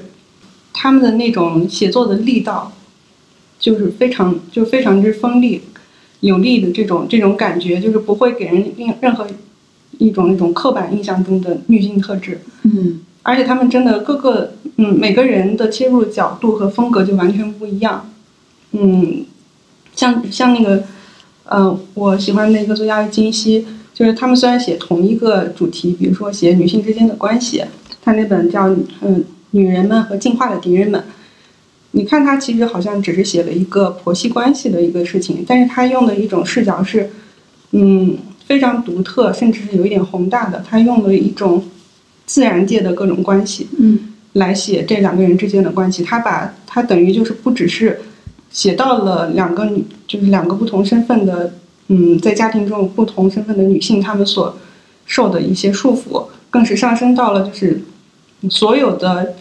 [0.71, 2.71] 他们的那种写作的力道，
[3.59, 5.61] 就是非常就非常之锋利、
[6.21, 9.27] 有力的这种这种感觉，就是不会给人任任何
[9.97, 12.41] 一种那种刻板印象中的女性特质。
[12.63, 18.09] 嗯而且他们真的各个嗯每个人的切入角度和风格就完全不一样，
[18.71, 19.25] 嗯，
[19.95, 20.83] 像像那个
[21.45, 27.63] 呃我喜欢的一个作家是金熙，就是他们虽然写同一个主题，比如说写女性之间的关系，
[28.01, 28.67] 他那本叫
[29.01, 31.03] 嗯女人们和进化的敌人们，
[31.91, 37.09] 你看他其实好像只是写了一个婆媳关系的一个事情，但是他用的一种视角是
[37.71, 41.63] 嗯非常独特，甚至是有一点宏大的，他用了一种。
[42.23, 43.99] 自然界的各种关系嗯
[44.33, 47.99] 来写这两个人之间的关系，他把他等于就是不只是
[48.49, 51.51] 写到了两个女，就是两个不同身份的，
[51.93, 54.57] 嗯，在家庭中不同身份的女性，她们所
[55.05, 57.81] 受的一些束缚，更是上升到了就是
[58.49, 59.35] 所有的，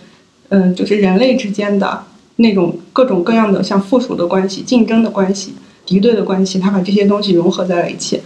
[0.48, 2.04] 嗯，就是人类之间的
[2.36, 5.54] 那种各种各样的像附属的关系、竞争的关系、
[5.86, 8.20] 敌对的关系，他把这些东西融合在了一起，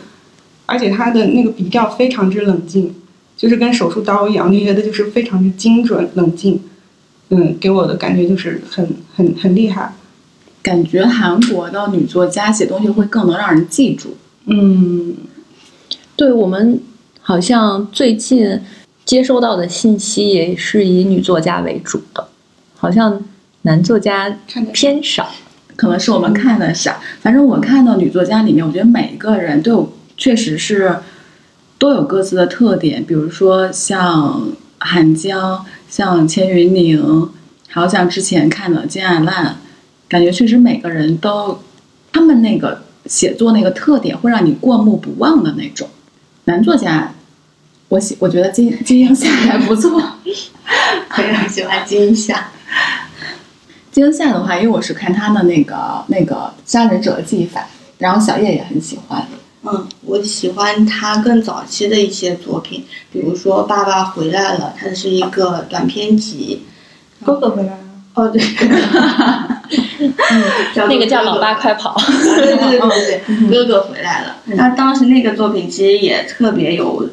[0.65, 2.95] 而且他的那个笔调非常之冷静。
[3.37, 6.61] 就是跟手术刀一样，就觉得就是非常的精准冷静，
[7.31, 9.93] 嗯，给我的感觉就是很很很厉害，
[10.65, 14.17] 感觉韩国的女作家写东西会更能让人记住。
[14.47, 15.15] 嗯，
[16.17, 16.81] 对我们
[17.21, 18.59] 好像最近
[19.05, 22.27] 接收到的信息也是以女作家为主的，
[22.79, 23.23] 好像
[23.63, 24.39] 男作家
[24.73, 25.29] 偏少。
[25.77, 30.97] 可能是我们看的少，反正我看到女作家里面，我觉得每一个人都有，确实是
[31.79, 33.05] 都有各自的特点。
[33.05, 34.49] 比如说像
[34.79, 37.29] 韩江，像千云宁，
[37.67, 39.57] 还有像之前看的金爱烂，
[40.15, 41.59] 感觉确实每个人都
[42.13, 45.89] 他们那个写作那个特点会让你过目不忘的那种。
[46.45, 47.13] 男作家，
[47.89, 50.01] 我喜我觉得金金英夏还不错。
[51.17, 52.51] 非常喜欢金夏。
[53.91, 57.67] 金英夏的话，因为我是看他的那个那个杀人者的技法，
[57.99, 59.27] 然后小叶也很喜欢。
[59.65, 66.63] 嗯，我喜欢他更早期的一些作品，比如说《爸爸回来了》，它是一个短篇集。
[67.25, 67.79] 哥哥回来了，
[68.15, 69.64] 哦，对，嗯，叫做
[70.89, 71.95] 那个叫老爸快跑，
[72.37, 74.37] 对对对对对，哥哥回来了。
[74.57, 77.09] 他当时那个作品其实也特别有，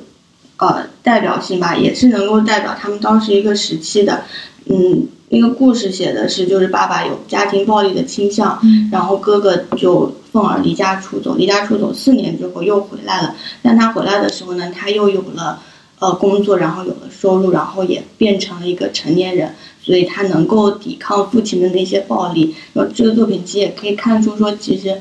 [0.58, 4.24] 呃，代表性吧，也是能够代表他们当时一个时期的，
[4.65, 8.60] 嗯，那个故事写的是就是爸爸有家庭暴力的倾向，
[8.91, 15.60] 然后哥哥就愤而离家出走，离家出走四年之后又回来了，但他回来的时候呢，他又有了。
[16.02, 22.56] 呃，工作，然后有了收入，然后也变成了一个成年人，所以他能够抵抗父亲的那些暴力。
[22.74, 25.00] 那这个作品其实也可以看出说，其实，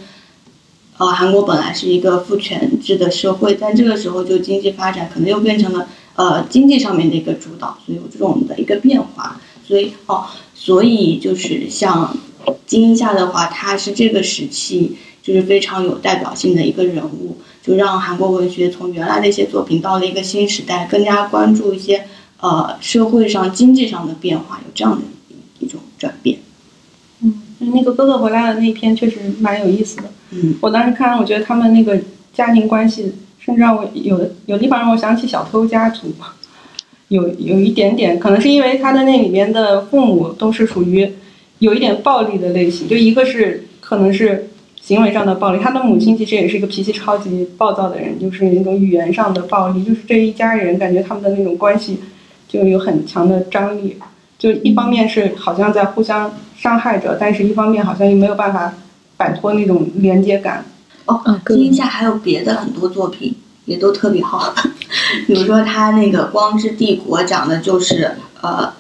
[0.99, 9.41] 呃，韩国本来是一个父权制的社会，但这个时候就经济发展可能又变成了呃经济上面的一个主导，所以有这种的一个变化。
[9.67, 12.15] 所以哦，所以就是像
[12.67, 17.39] 金夏的话，他是这个时期就是非常有代表性的一个人物。
[17.63, 22.05] 就让韩国文学从原来的一些作品到了一个新时代，更加关注一些
[22.41, 25.03] 呃社会上、经济上的变化，有这样的
[25.59, 26.39] 一种转变。
[27.23, 30.05] 嗯，那个哥哥回来的那一篇确实蛮有意思的。
[30.31, 32.01] 嗯，我当时看，我觉得他们那个
[32.33, 36.15] 家庭关系，甚至让我有的有地方让我想起小偷家族，
[37.09, 41.13] 有有一点点，可能是因为他的那里面的父母都是属于
[41.59, 44.47] 有一点暴力的类型，就一个是可能是。
[44.81, 52.01] 行为上的暴力，他的母亲其实也是一个脾气超级暴躁的人，就是那种语言上的暴力，就是这一家人感觉他们的那种关系
[52.49, 53.97] 就有很强的张力，
[54.39, 58.75] 就一方面是好像在互相伤害着，但是一方面好像又没有办法
[59.17, 60.65] 摆脱那种连接感。
[61.05, 63.37] 哦，金夏还有别的很多作品
[63.67, 64.55] 也都特别好，
[65.27, 68.73] 比如说他那个《光之帝国》讲的就是呃，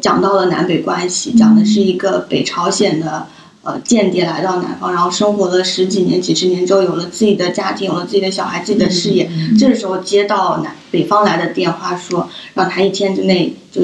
[0.00, 3.26] 讲到了南北关系，讲的是一个北朝鲜的。
[3.64, 9.30] 呃，间谍来到南方，然后生活了十几年、几十年之后，有了自己的家庭，有了自己的小孩、自己的事业。
[9.58, 13.80] 这个时候接到南北方来的电话，说让他一天之内就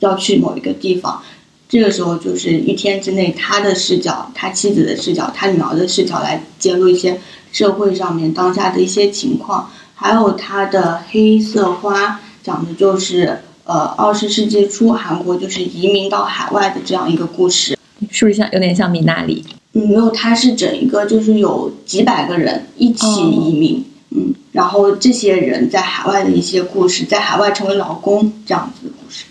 [0.00, 1.22] 要去某一个地方。
[1.68, 7.20] 这个时候就是一天之内，他的视角、他妻子的视角、他女儿的视角来揭露一些
[7.52, 9.70] 社会上面当下的一些情况。
[9.94, 12.08] 还有他的《黑色花》
[12.42, 17.78] 讲的就是呃二十世纪初韩国就是移民到海外的这样一个故事。
[18.10, 19.44] 是不是像有点像米娜里？
[19.72, 29.24] 嗯，没有，它是整一个就是有几百个人一起移民，嗯，然后这些人在海外的一些故事，在海外成为劳工这样子的故事。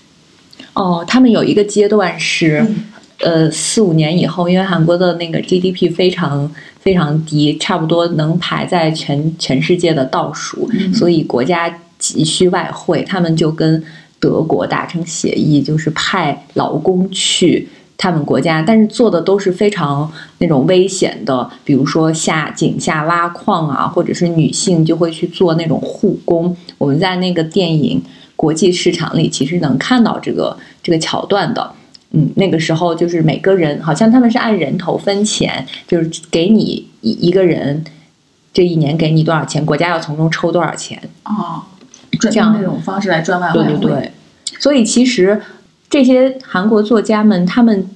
[0.73, 2.83] 哦，他们有一个阶段是，嗯
[3.19, 6.51] 呃，四五年以后，因为韩国的那个 GDP 非常
[6.81, 13.81] 非常低，差不多能排在全全世界的倒数，所以国家急需外汇，他们就跟
[14.19, 17.69] 德国达成协议，就是派劳工去。
[17.97, 26.55] 他们国家，但是做的都是非常那种危险的，比如说下井下挖矿啊，或者是女性就会去做那种护工。
[26.77, 28.01] 我们在那个电影
[28.35, 31.71] 《国际市场》里，其实能看到这个这个桥段的。
[32.15, 37.83] 嗯，那个时候就是每个人好像他们是按人头分钱，就是给你一一个人，
[38.53, 41.01] 这一年给你多少钱，国家要从中抽多少钱。
[41.23, 41.63] 哦，
[42.19, 43.73] 赚这样那种方式来赚外对汇。
[43.77, 44.11] 对对，
[44.59, 45.41] 所以其实
[45.93, 47.87] 这些韩国作家们，他们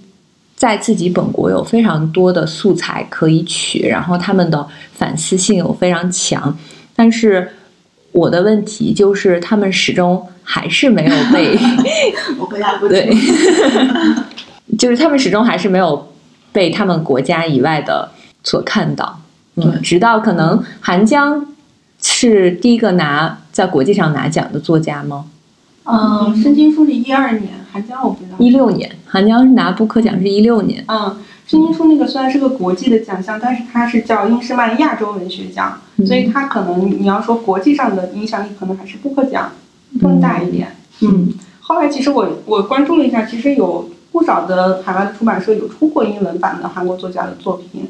[0.56, 6.56] 在自己本国有非常多的素材可以取，然后他们的反思性有非常强，
[6.95, 7.54] 但是
[8.12, 11.58] 我的问题就是，他们始终还是没有被
[12.38, 13.18] 我回答不对出。
[14.78, 16.14] 就是他们始终还是没有
[16.52, 18.12] 被他们国家以外的
[18.43, 19.20] 所看到。
[19.56, 21.48] 嗯，直到可能韩江
[22.00, 25.26] 是第一个拿在国际上拿奖的作家吗？
[25.90, 28.36] 嗯，申金书是一二年，韩江我不知道。
[28.40, 30.84] 一六年，韩江是拿布克奖是一六年。
[30.88, 39.52] 嗯，申金书那个虽然是个国际的奖项，但是它是叫英诗曼亚洲文学奖，所以它可能你要说国际上的影响力，可能还是布克奖
[40.02, 40.76] 更大一点。
[41.02, 47.88] 嗯，后来其实我我关注了一下，其实有不少的海外的出版社有出过英文版的韩国作家的作品，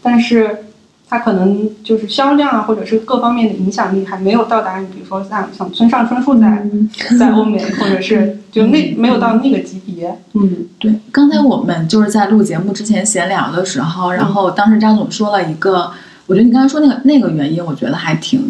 [0.00, 0.66] 但是
[1.12, 6.66] 它可能就是销量啊，或者是各方面的影响力还没有到达你，比如说像像村上春树在、
[7.20, 10.18] 在欧美，或者是就那没有到那个级别。
[10.32, 15.90] 嗯对，刚才我们就是在录节目之前闲聊的时候，然后当时张总说了一个，
[16.26, 18.42] 我觉得你刚才说那个那个原因，我觉得还挺。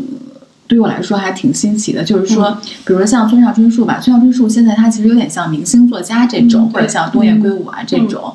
[0.69, 2.57] 对于我来说还挺新奇的，就是说，
[2.87, 8.33] 比如说像村上春树吧，村上春树现在他其实有点像明星作家这种，嗯或者像东野圭吾啊这种，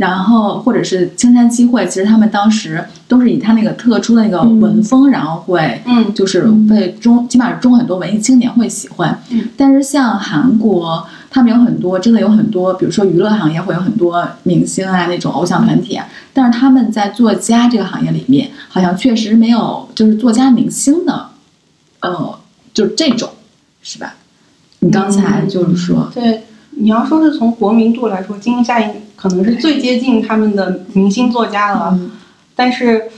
[0.00, 9.20] 然后或者是青山七惠，其实他们当时都是以他那个特殊的那个文风，然后会嗯就是被中，起码是中很多文艺青年会喜欢。
[9.28, 21.26] 嗯但是像韩国，他们有很多真的有很多，比如说娱乐行业会有很多明星啊那种偶像团体啊，但是他们在作家这个行业里面，好像确实没有就是作家明星的，
[22.00, 22.38] 呃，
[22.72, 23.28] 就这种，
[23.82, 24.14] 是吧？
[24.78, 28.90] 你刚才就是说，对，你要说是从国民度来说，金夏映
[29.20, 32.10] 可能是最接近他们的明星作家了，嗯
[32.56, 33.10] 但是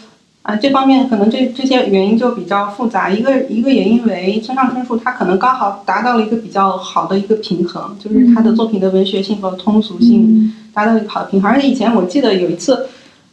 [0.42, 3.08] 啊、这方面可能这这些原因就比较复杂。
[3.08, 11.48] 一个一个也因为村上春树他可能刚好达到了一个比较好的一个平衡，就是他的作品的文学性和通俗性达到一个好的平衡。
[11.48, 12.88] 而且以前我记得有一次。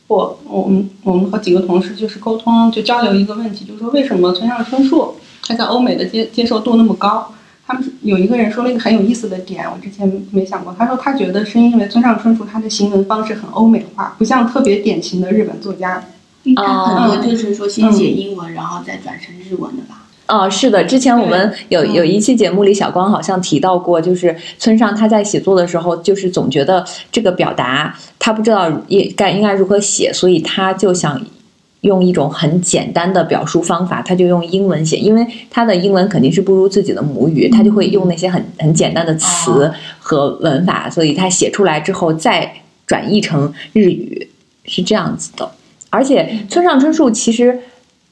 [0.10, 5.14] 我我们我们和几个同事就是沟通，就交流一个问题，就是说为什么村上春树
[5.44, 7.32] 他在欧美的接接受度那么高？
[7.70, 10.76] 他们有一个人说了一个很有意思的点，我之前没想过。
[10.76, 16.04] 他说他觉得是因为村上春树他的行文方式很欧美化，不像特别典型的日本作家。
[16.56, 20.08] 他很多就是说先写英文，然后再转成日文的吧。
[20.26, 31.22] 哦，是的，之前我们有有一期节目里，小光好像提到过，就是村上他在写作的时候，就是总觉得这个表达他不知道也该应该如何写，所以他就想
[31.82, 42.52] 用一种很简单的表述方法，他就用英文写，因为他的英文肯定是不如自己的母语，他就会用那些很很简单的词和文法，所以他写出来之后再
[42.86, 44.30] 转译成日语，
[44.66, 45.50] 是这样子的。
[45.90, 47.58] 而且村上春树其实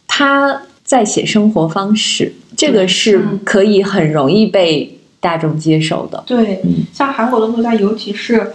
[0.07, 6.23] 他在写生活方式，这个是嗯可以很容易被大众接受的。
[6.25, 8.53] 对，嗯像韩国的作家，尤其是，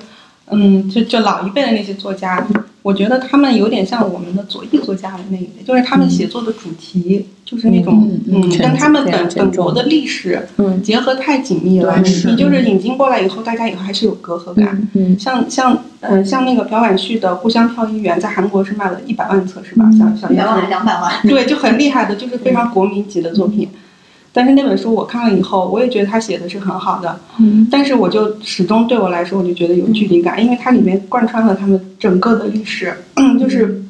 [0.51, 2.45] 嗯，就就老一辈的那些作家，
[2.83, 12.01] 我觉得他们有点像我们的左翼作家的那一类，就是他们写作的主题、就是那种，嗯嗯跟他们本本国的历史嗯结合太紧密了。
[12.01, 14.89] 你就是引进过来以后，大家以后还是有隔阂感。
[14.95, 19.89] 嗯像像呃像那个朴婉旭的《故乡票医员》，在韩国是卖了一百万册，是吧？
[19.97, 23.69] 像像两万两百万，对，就很厉害的，就是非常国民级的作品。
[24.33, 32.95] 但是那本书我看了以后，我也觉得他写的是很好的，嗯但是我就始终对我来说，我就觉得有距离感，因为它里面贯穿了他们整个的历史，
[33.39, 33.85] 就是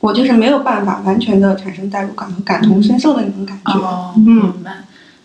[0.00, 3.72] 我就是没有办法完全的产生代入感和感同身受的那种感觉。
[3.80, 4.52] 哦，嗯。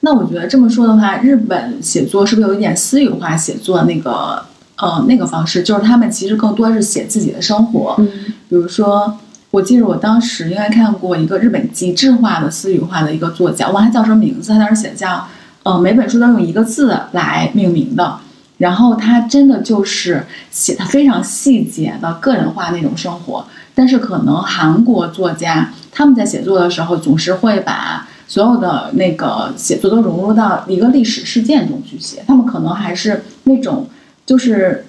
[0.01, 4.39] 那我觉得这么说的话，日本写作是不是有一点私语化写作那个
[4.77, 5.63] 呃那个方式？
[5.63, 8.07] 就是他们其实更多是写自己的生活，嗯
[8.47, 9.17] 比如说，
[9.55, 15.25] 我记得我当时应该看过一个日本极致化的私语化的一个作家，忘了他叫什么名字，他当时写叫
[15.63, 18.19] 呃，每本书都用一个字来命名的。
[18.57, 33.87] 然后他真的就是写的非常细节的个人化那种生活，但是可能韩国作家他们在写作的时候总是会把所有的那个写作都融入到一个历史事件中去写，他们可能还是那种
[34.25, 34.85] 就是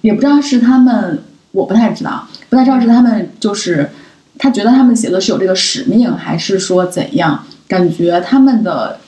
[0.00, 3.90] 也不知道是他们，我不太知道，不太知道是他们就是
[4.38, 7.44] 他觉得他们写作是有这个使命，还是说怎样？
[7.66, 8.98] 感觉他们的。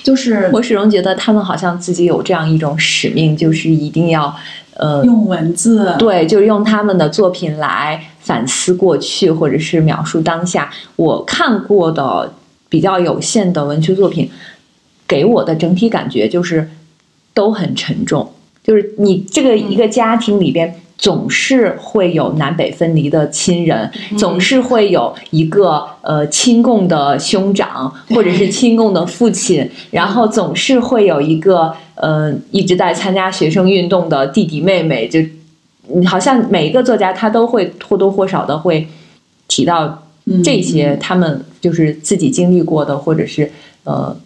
[0.00, 4.34] 就是我始终觉得他们好像自己有这样一种使命，就是一定要，
[4.74, 10.70] 呃，用文字对，就是用他们的作品来反思过去，或者是描述当下。
[10.94, 12.32] 我看过的
[12.68, 14.30] 比较有限的文学作品，
[15.06, 16.70] 给我的整体感觉就是
[17.34, 18.32] 都很沉重。
[18.62, 20.80] 就是你这个一个家庭里边。
[20.98, 23.88] 总是会有南北分离的亲人，
[24.18, 35.20] 总是会有一个呃亲共的兄长，或者是亲共的父亲，然后总是会有一个呃一直在参加学生运动的弟弟妹妹，就
[36.04, 38.88] 好像每一个作家他都会或多或少的会
[39.46, 40.02] 提到
[40.42, 43.50] 这些，他们就是自己经历过的，或者是
[43.84, 44.16] 呃。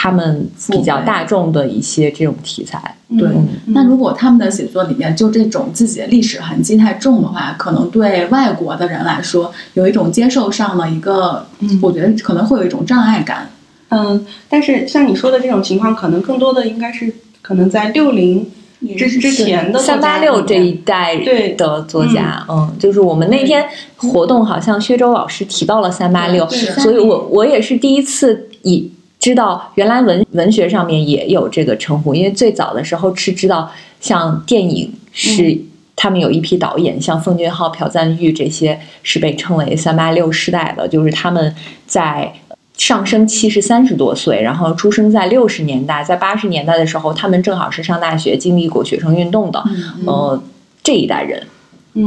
[0.00, 3.28] 他们比较大众的一些这种题材，对。
[3.66, 11.44] 那如果他们的写作里面就这种自己的历史痕迹太重的话，可能对外国的人来说有一种接受上的一个，
[11.82, 13.50] 我觉得可能会有一种障碍感。
[13.88, 18.48] 嗯，但是像你说的这种情况，可能更多的应该是可能在六零
[18.96, 21.16] 之之前的三八六这一代
[21.56, 28.88] 的作家，嗯，就是我们那天活动好像薛舟老师提到了三八六，所以我我也是第一次以。
[29.18, 35.58] 知道原来文文学上面也有这个称呼，因为最早的时候是知道，像电影是
[35.96, 41.54] 他们有一批导演，像奉俊昊、朴赞玉这些是被称为三八六时代的，就是他们
[41.86, 42.32] 在
[42.76, 49.60] 上升期是三十多岁，然后出生在六十年代，在八十年代的时候，他们正好是上大学，经历过学生运动的，
[50.06, 50.40] 呃，
[50.84, 51.44] 这一代人，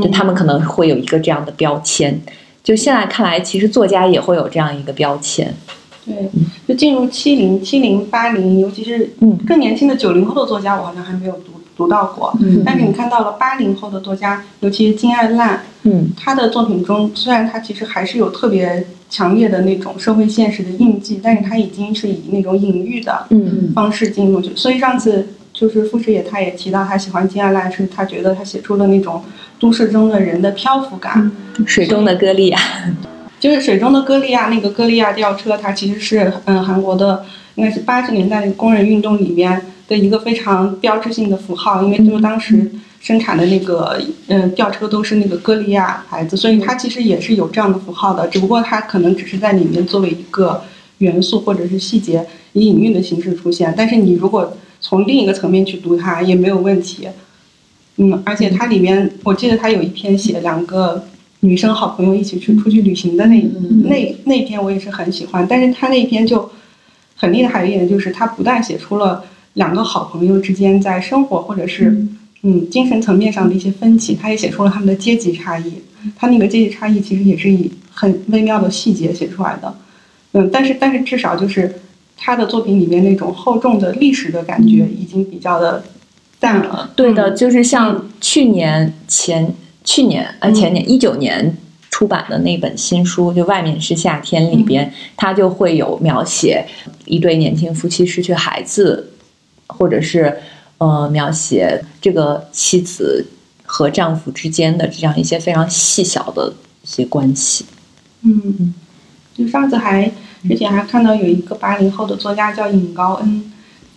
[0.02, 2.22] 就他们可能会有一个这样的标签。
[2.64, 5.54] 就现在看来，其实作家也会有这样一个标签。
[6.06, 6.16] 对，
[6.72, 12.34] 就进入七零、七零、八零，尤其是嗯更年轻的九零后的作家，我好像还没有读读到过。
[12.40, 23.28] 嗯，但是你看到了八零后的作家，尤其是金爱烂，嗯，他的作品中虽然他其实还是有特别强烈的那种社会现实的印记，但是他已经是以那种隐喻的
[23.76, 24.56] 方式进入去。
[24.56, 29.22] 所以上次就是傅师爷他也提到，他喜欢金爱烂，是他觉得他写出了那种
[29.60, 31.30] 都市中的人的漂浮感，
[31.66, 32.58] 水中的歌利亚。
[33.42, 37.26] 就是水中的歌利亚，那个歌利亚吊车，它其实是嗯韩国的，
[37.56, 50.62] 应该是八十年代工人运动里面的一个非常标志性的符号，因为就是当时生产的那个嗯吊车都是那个歌利亚牌子，所以它其实也是有这样的符号的，只不过它可能只是在里面作为一个
[51.00, 52.24] 元素或者是细节
[52.54, 57.08] 以隐喻的形式出现，但是你如果从另一个层面去读它也没有问题，
[57.98, 61.08] 嗯，而且它里面我记得它有一篇写两个。
[61.44, 63.42] 女生好朋友一起去出去旅行的那
[63.84, 66.50] 那那篇我也是很喜欢，但是他那篇就
[67.16, 69.24] 很厉害一点，就是他不但写出了
[69.54, 71.86] 两个好朋友之间在生活或者是
[72.44, 75.74] 嗯精神层面上的一些分歧，他也写出了他们的阶级差异。
[76.16, 79.76] 他那个阶级差异其实也是以很微妙的细节写出来的，
[80.34, 81.74] 嗯，但是但是至少就是
[82.16, 85.84] 他的作品里面那种厚重的历史的感觉已经比较的
[86.40, 86.92] 淡了。
[86.96, 89.52] 对的，就是像去年前。
[89.84, 91.58] 去年呃前年一九年
[91.90, 96.66] 出版的那本新书，就外面是夏天里边，它就会有描写
[97.06, 99.12] 一对年轻夫妻失去孩子，
[99.68, 100.38] 或者是
[100.78, 103.26] 呃描写这个妻子
[103.64, 106.54] 和丈夫之间的这样一些非常细小的
[106.84, 107.66] 一些关系。
[108.22, 108.74] 嗯，
[109.36, 110.10] 就上次还
[110.48, 113.52] 之前还看到有一个八零后的作家叫尹高恩，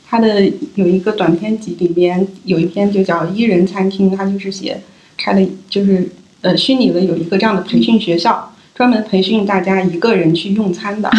[0.09, 4.81] 他的有一个短篇集里边有一篇就叫《伊人餐厅》，他就是写。
[5.17, 6.09] 开了就是
[6.43, 11.11] 呃虚拟的有一个这样的培训学校，专门培训大家一个人去用餐的。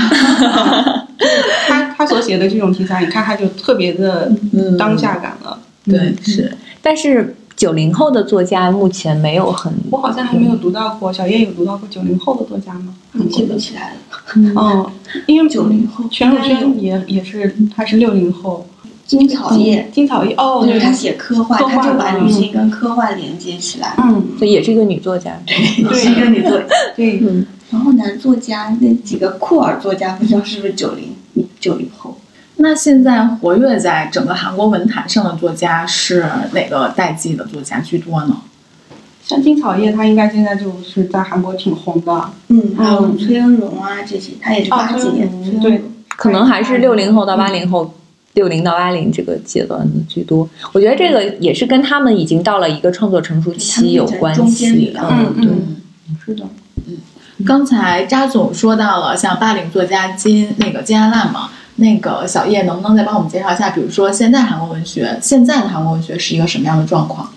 [1.68, 4.32] 他他所写的这种题材，你看他就特别的
[4.78, 5.60] 当下感了。
[5.86, 6.56] 对，是。
[6.82, 11.12] 但是九零后的作家目前没有很，我好像还没有读到过。
[11.12, 12.94] 小叶有读到过九零后的作家吗？
[13.32, 13.98] 记不起来了。
[14.36, 14.86] 嗯，
[15.26, 18.68] 因为九零后，全鲁轩也也是，他是六零后。
[19.06, 23.94] 金草叶，金草叶哦，就是他写科幻，他就把女性跟科幻连接起来。
[24.00, 25.56] 嗯，这也是一个女作家，对，
[25.94, 26.66] 是一个女作家。
[26.98, 27.22] 对，
[27.70, 31.16] 然后男作家那几个酷儿作家，不知道是不是九零
[31.60, 32.18] 九零后？
[32.56, 38.38] 那现在活跃在整个韩国文坛上的作家是哪个代际的作家居多呢？
[39.24, 42.30] 像金草叶，他应该现在就是在韩国挺红的。
[42.48, 45.30] 嗯，还有崔恩荣啊这些，他也是八几年。
[45.60, 45.84] 对，
[46.16, 47.94] 可能还是六零后到八零后。
[48.36, 50.48] 六零到八零这个阶段的居多。
[50.72, 55.50] 我觉得这个也是跟他们已经到了一个创作成熟期有关系嗯，对。
[55.50, 55.78] 嗯，
[56.24, 56.46] 是的，
[56.88, 56.98] 嗯
[57.46, 67.30] 刚才扎总说到了像八零作家金那个金阿烂嘛，那个小叶能不能再帮我们介绍一下，比如说现在韩国文学，现在的韩国文学是一个什么样的状况？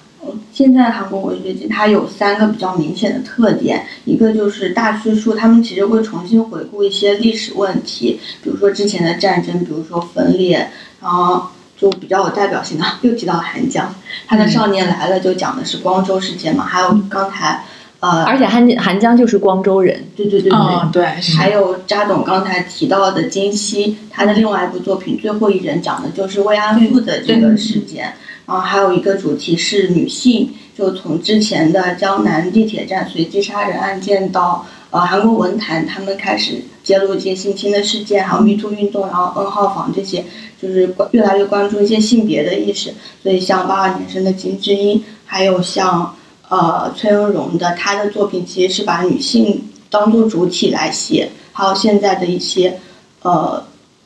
[0.53, 10.69] 现在韩国文学界它有三个比较明显的特点，一个就是大叙述，他们其实会重新回顾一些历史问题，比如说之前的战争，比如说分裂，
[11.01, 13.95] 然后就比较有代表性的， 又提到了韩江，
[14.27, 17.65] 他的《少年来了》就讲的是光州事件嘛，还有刚才
[18.01, 21.05] 呃，而且韩韩江就是光州人，对对对对，嗯，对，
[21.37, 28.13] 还有扎董刚才提到的金熙，他的另外一部作品《最后一人》讲的就是慰安妇的这个事件。
[28.47, 40.25] 然后还有一个主题是女性，就从之前的江南地铁站随机杀人案件到呃韩国文坛，他们开始揭露一些性侵的事件，还有 MeToo 运动，然后 N 号房这些，
[40.61, 42.95] 就是关越来越关注一些性别的意识。
[43.23, 46.15] 所以像八二年生的金智英，还有像
[46.49, 52.79] 呃崔恩荣的，他的作品其实是把女性当做主体来写，还有现在的一些
[53.23, 53.65] 呃。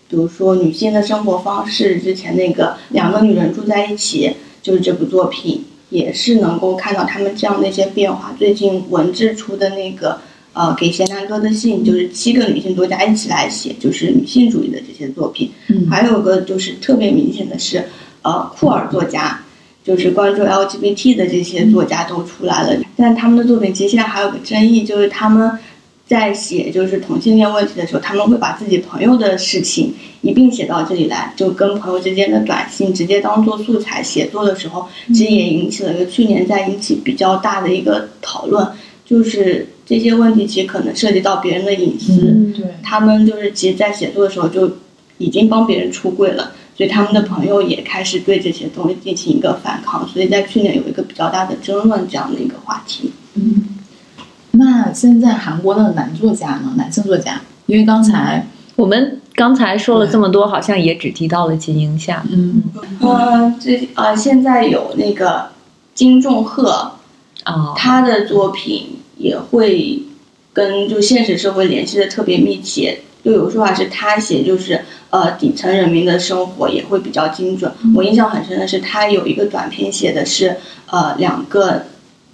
[0.08, 4.30] 比如说女性的生活方式，之前那个两个女人住在一起，
[4.60, 8.34] 就是这部作品，也是能够看到他们这样的一些变化。
[8.38, 10.20] 最近文志出的那个
[10.52, 15.50] 呃给贤南哥的信，就是七个女性作家一起来写，就是女性主义的这些作品。
[15.68, 17.84] 嗯还有个就是特别明显的是，
[18.22, 19.40] 呃酷儿作家，
[19.84, 25.58] 就是关注 LGBT 的这些作家都出来了，但他们的作品其实现在还有个争议，就是他们。
[26.04, 38.66] 在写就是同性恋问题的时候，他们会把自己朋友的事情一并写到这里来，就跟朋友之间的短信直接当做素材写作的时候，其实也引起了一个去年在引起比较大的一个讨论，
[39.06, 44.70] 就是这些问题其实可能涉及到别人的隐私，嗯对，他们就是其实，在写作的时候就
[45.18, 53.12] 已经帮别人出柜了，所以他们的朋友也开始对这些东西进行一个反抗，所以在去年有一个比较大的争论这样的一个话题。
[53.34, 53.64] 嗯
[54.54, 56.74] 那现在韩国的男作家呢？
[56.76, 62.22] 男性作家，因为刚才我们刚才说了这么多，好像也只提到了金英夏。
[62.30, 62.62] 嗯
[63.00, 65.46] 呃，这呃，现在有那个
[65.94, 66.92] 金仲赫，
[67.44, 70.02] 啊，他的作品也会
[70.52, 72.98] 跟就现实社会联系的特别密切。
[73.24, 77.72] 就有说法是他写，就是呃底层人民的生活也会比较精准。
[77.94, 80.56] 我印象很深的是，他有一个短篇写的是
[80.90, 81.84] 呃两个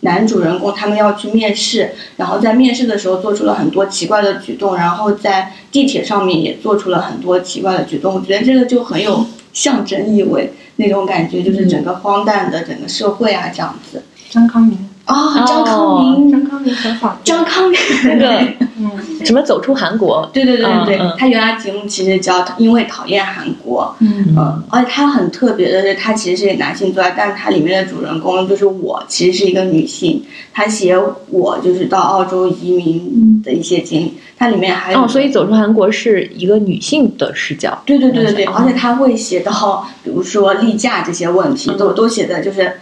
[0.01, 8.14] 男主人公他们要去面试，然后在面试的时候做出了很多奇怪的举动，然后在地铁上面也做出了很多奇怪的举动。
[8.14, 14.03] 我觉得这个就很有象征意味，那种感觉就是整个荒诞的整个社会啊这样子。
[14.30, 17.78] 张康明，啊、张康哦明，张康明很好，张康明。
[18.04, 18.40] 那个
[18.80, 18.90] 嗯，
[19.24, 24.26] 什么走出韩国，对对对对他原来节目其实叫《因为讨厌韩国》，嗯。
[24.36, 30.22] 嗯，而且他很特别的是，他其实是男性作家，但是他里面的主人公就是我，其实是一个女性。
[30.52, 30.96] 他写
[31.30, 37.80] 我就是到澳洲移民的一些经历，它里面还哦，所以走出韩国是一个女性的视角。
[37.86, 42.72] 对对对对对，哦而且他会写到，比如说例假这些问题，都都写的就是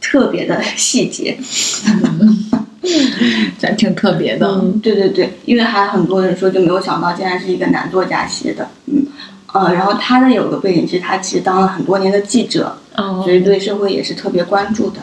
[0.00, 1.36] 特别的细节。
[3.58, 4.46] 这挺特别的。
[4.46, 9.04] 嗯对对对，因为还很多人说就没有想到，竟然是一个男作家写的，嗯，
[9.52, 13.22] 呃，然后他的有个背景是，他其实当了很多年的记者，哦。
[13.24, 15.00] 所以对社会也是特别关注的。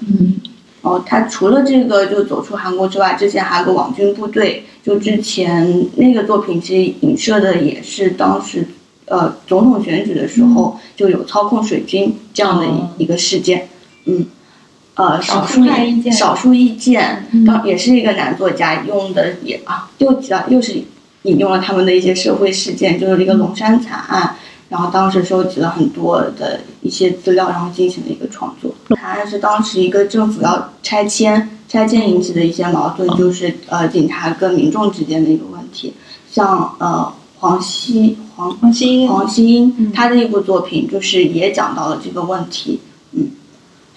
[0.00, 0.40] 嗯。
[0.80, 8.66] 哦，他除了这个就走出韩国之外，之前还有个网军部队，就之前那个作品其实影射的也是当时
[9.04, 12.90] 呃总统选举的时候就有操控水军这样的哦。
[12.98, 13.68] 一一个事件，
[14.04, 14.26] 嗯。
[14.94, 15.64] 呃，少少数
[16.10, 20.74] 少数意见，嗯当也是一个男作家用的也啊，又提到又是
[21.22, 24.36] 引用了他们的一些社会事件，就是一个龙山惨案，
[24.68, 28.74] 然后当时收集了很多的一些资料，然后进行了一个创作。
[28.94, 35.94] 惨案是当时一个政府要拆迁，拆迁引起的一些矛盾，就是呃警察跟民众之间的一个问题。
[36.30, 42.91] 像呃黄西黄黄西英黄西英嗯他的一部作品就是也讲到了这个问题，嗯，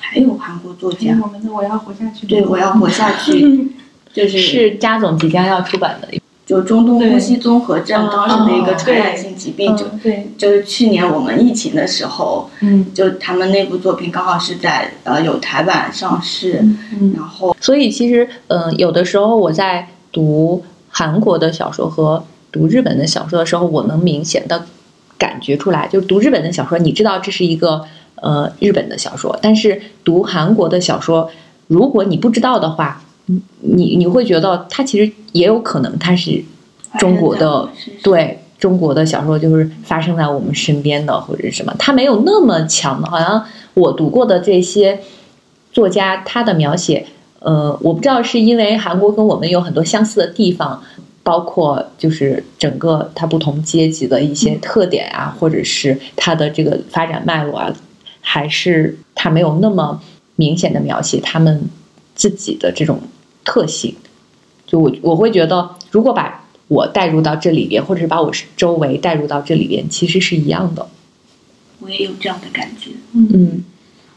[0.08, 3.70] 还有韩国作家，我们的我要活下去，对我要活下去，
[4.14, 6.08] 就是是加总即将要出版的。
[6.45, 12.86] 就中东呼吸综合症当时的一个哦传染性疾病，就嗯对，就是去年我们疫情的时候，嗯。
[12.93, 16.60] 就他们那部作品刚好是在呃有台版上市，
[16.93, 24.68] 嗯然后所以其实，嗯、有的时候我在读韩国的小说和读日本的小说的时候，我能明显的
[25.18, 27.84] 感觉出来，就是读日本的小说，你知道这是一个
[28.22, 31.30] 呃日本的小说，但是读韩国的小说，
[31.68, 36.43] 如果你不知道的话，嗯你你会觉得它其实也有可能它是
[36.99, 37.68] 中国的
[38.03, 43.09] 对中国的小说就是发生在我们身边的或者什么，它没有那么强的。
[43.09, 43.43] 好像
[43.74, 44.99] 我读过的这些
[45.74, 47.05] 作家，他的描写，
[47.39, 50.82] 呃，我不知道是因为韩国跟我们有很多相似的地方，
[51.22, 57.74] 包括就是整个它不同阶级的一些特点啊，或者是它的这个发展脉络啊，
[58.28, 60.01] 还是他没有那么
[60.36, 61.69] 明显的描写他们
[62.15, 62.99] 自己的这种
[63.43, 63.95] 特性。
[64.65, 70.88] 就我我会觉得，如果把我带入到这里边，或者是把我周围带入到这里边，其实是一样的。
[71.80, 72.89] 我也有这样的感觉。
[73.13, 73.63] 嗯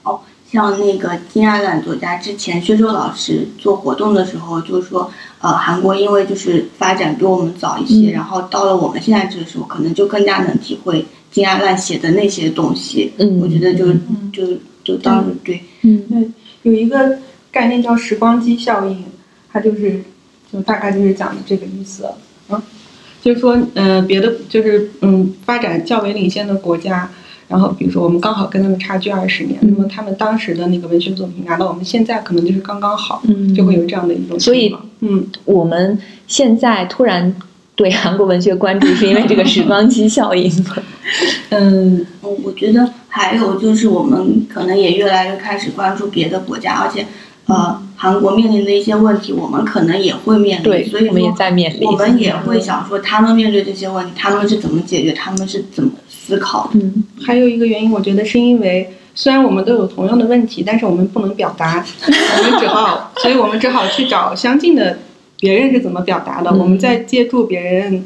[0.05, 13.13] 哦，像那个金爱兰作家之前薛周老师做活动的时候就说，呃，韩国因为就是发展比我们早一些，嗯然后到了我们现在这个时候，可能就更加能体会金爱烂写的那些东西。
[13.19, 13.93] 嗯，我觉得就
[14.33, 16.33] 就就当时对，嗯。
[16.63, 17.19] 有一个
[17.53, 19.05] 概念叫时光机效应，
[19.51, 20.01] 它就是
[20.53, 22.05] 就大概就是讲的这个意思。
[22.49, 22.63] 啊，
[23.23, 27.09] 就是说，呃，别的就是嗯，发展较为领先的国家，
[27.47, 29.73] 然后比如说我们刚好跟他们差距二十年，嗯。
[29.77, 33.55] 那么他们当时的那个文学作品拿到我们现在可能就是刚刚好，嗯。
[33.55, 37.35] 就会有这样的一种所以嗯，我们现在突然
[37.79, 40.51] 对韩国文学关注，是因为这个时光机效应？
[41.51, 47.07] 嗯，嗯，我觉得还有就是我们可能也越来越开始关注别的国家，而且
[47.47, 51.87] 呃，韩国面临的一些问题，我们可能也会面临，对，所以我们也在面临。
[51.87, 56.81] 我们也会想说，他们面对这些问题，他们是怎么解决，他们是怎么思考的。
[56.81, 64.99] 嗯还有一个原因，我觉得是因为虽然我们都有同样的问题，但是我们不能表达，我们只好，所以我们只好去找相近的
[65.41, 66.59] 别人是怎么表达的，嗯。
[66.59, 68.05] 我们再借助别人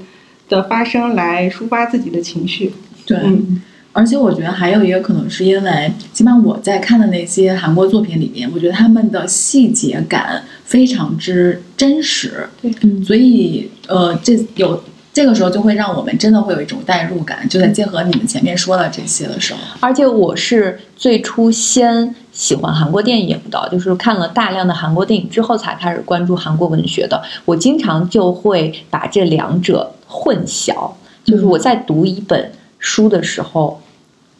[0.48, 2.72] 的发声来抒发自己的情绪。
[3.06, 3.62] 对，嗯。
[3.94, 12.72] 而且我觉得还有一个可能是因为，起码我在看的那些韩国作品里面，我觉得他们的细节感非常之真实，对。
[12.82, 27.22] 嗯所以呃，这有这个时候就会让我们真的会有一种代入感，就在结合你们前面说的这些的时候，而且我是最初先喜欢韩国电影的，就是看了大量的韩国电影之后才开始关注韩国文学的。
[27.44, 30.90] 我经常就会把这两者混淆，
[31.24, 33.80] 就是我在读一本书的时候，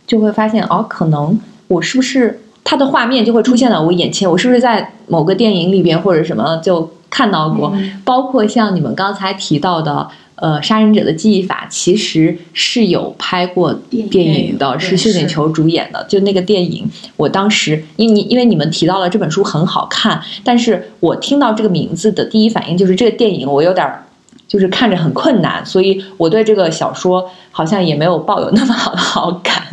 [0.06, 1.38] 就会发现哦，可能
[1.68, 7.72] 我是不是它的画面就会出现在我眼前，我是不是在某个电影里边或者什么就看到过？
[8.04, 13.72] 包括像你们刚才提到的，呃，《杀人者的记忆法》其实是有拍过
[14.10, 16.04] 电影的，是谢锦球主演的。
[16.08, 24.04] 就那个电影，我当时因为你因为你们提到了这本书很好看，但是我听到这个名字的第一反应就是这个电影我有点儿。
[24.48, 29.66] 就是看着很困难，所以我对这个小说好像也没有抱有那么好的好感。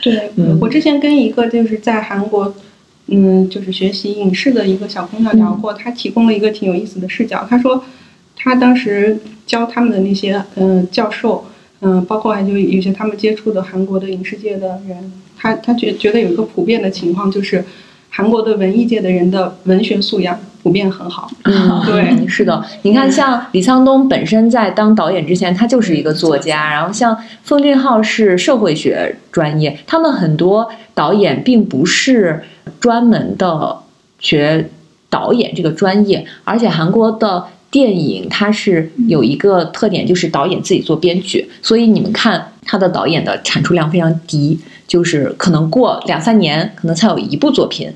[0.00, 2.54] 对，嗯我之前跟一个就是在韩国，
[3.08, 7.44] 嗯，就是学习影视的一个小姑娘聊过，她提供了一个挺有意思的视角。
[7.50, 7.82] 她说，
[8.36, 11.44] 她当时教他们的那些嗯、教授，
[11.80, 17.64] 嗯、包括还有有些他们接触的韩国的影视界的人，他他觉觉得有一个普遍的情况就是，
[18.10, 21.30] 韩国的文艺界的人的文学素养普遍很好。
[21.44, 22.64] 嗯， 对，是的。
[22.82, 26.70] 你看，像李沧东本身在当导演之前，他就是一个作家。
[26.70, 32.42] 然后像奉俊昊是社会学专业，他们很多导演并不是
[32.80, 33.76] 专门的
[34.20, 34.68] 学
[35.10, 37.44] 导演这个专业，而且韩国的。
[37.72, 47.90] 电影它是有一个特点，就是导演自己做编剧，所以你们看他的导演的产出量非常低，就是可能过两三年可能才有一部作品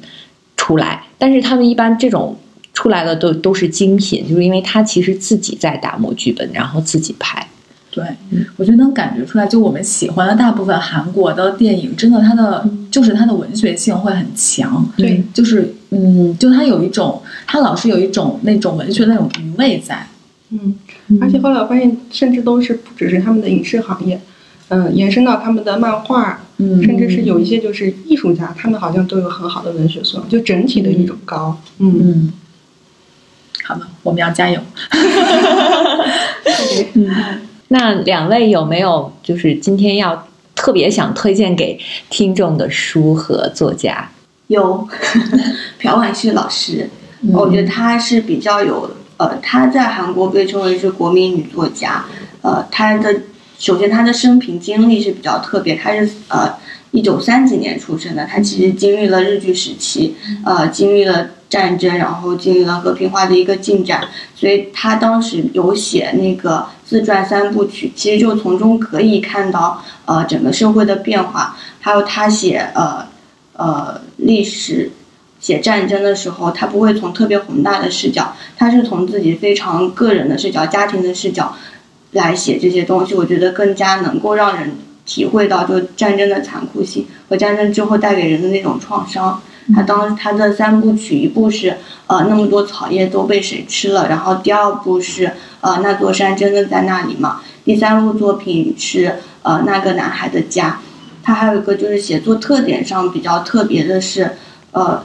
[0.57, 2.35] 出来，但是他们一般这种
[2.73, 7.47] 出来的都都是精品，就是因为他其实自己在打磨剧本，然后自己拍。
[7.97, 8.05] 对，
[8.59, 20.07] 我觉得能感觉出来，就我们喜欢的大部分韩国的电影，真的它的就是它的文学性会很强，对，就是嗯，就它有一种，它老是有一种那种文学那种余味在，
[20.51, 20.75] 嗯，
[21.23, 24.21] 而且后来我发现，甚至都是不只是他们的影视行业，
[24.69, 26.83] 嗯、延伸到他们的漫画，嗯。
[26.85, 31.59] 甚至是有一些就是艺术家，他们好像都有很好的文学素养，就整体的一种高。
[31.79, 32.33] 嗯，嗯，
[33.65, 34.61] 好的，我们要加油。
[37.69, 44.09] 那两位有没有就是今天要特别想推荐给听众的书和作家？
[44.49, 44.87] 有
[45.79, 46.89] 朴婉旭老师，
[47.23, 52.05] 嗯我觉得她是比较有呃，她在韩国被称为是国民女作家。
[52.43, 53.23] 呃，她的
[53.59, 56.55] 首先她的生平经历是比较特别，她是呃
[56.93, 60.15] 一九三几年出生的，她其实经历了日据时期，
[60.45, 73.07] 呃，经历了战争，然后经历了和平化的一个进展，所以他当时有写那个自传三部曲，其实就从中可以看到呃整个社会的变化，还有他写呃
[73.55, 74.91] 呃历史。
[75.39, 81.55] 写战争的时候，他不会从特别宏大的视角，他是从自己非常个人的视角、家庭的视角，
[82.13, 84.73] 来写这些东西，我觉得更加能够让人
[85.05, 89.41] 体会到就战争的残酷性和战争之后带给人的那种创伤。
[89.75, 97.41] 他当他的三部曲，一部是呃那么多草叶都被谁吃了，然后第二部是呃那座山真的在那里吗？
[97.65, 100.79] 第三部作品是呃那个男孩的家。
[101.23, 104.37] 他还有一个就是写作特点上比较特别的是，
[104.73, 105.03] 呃。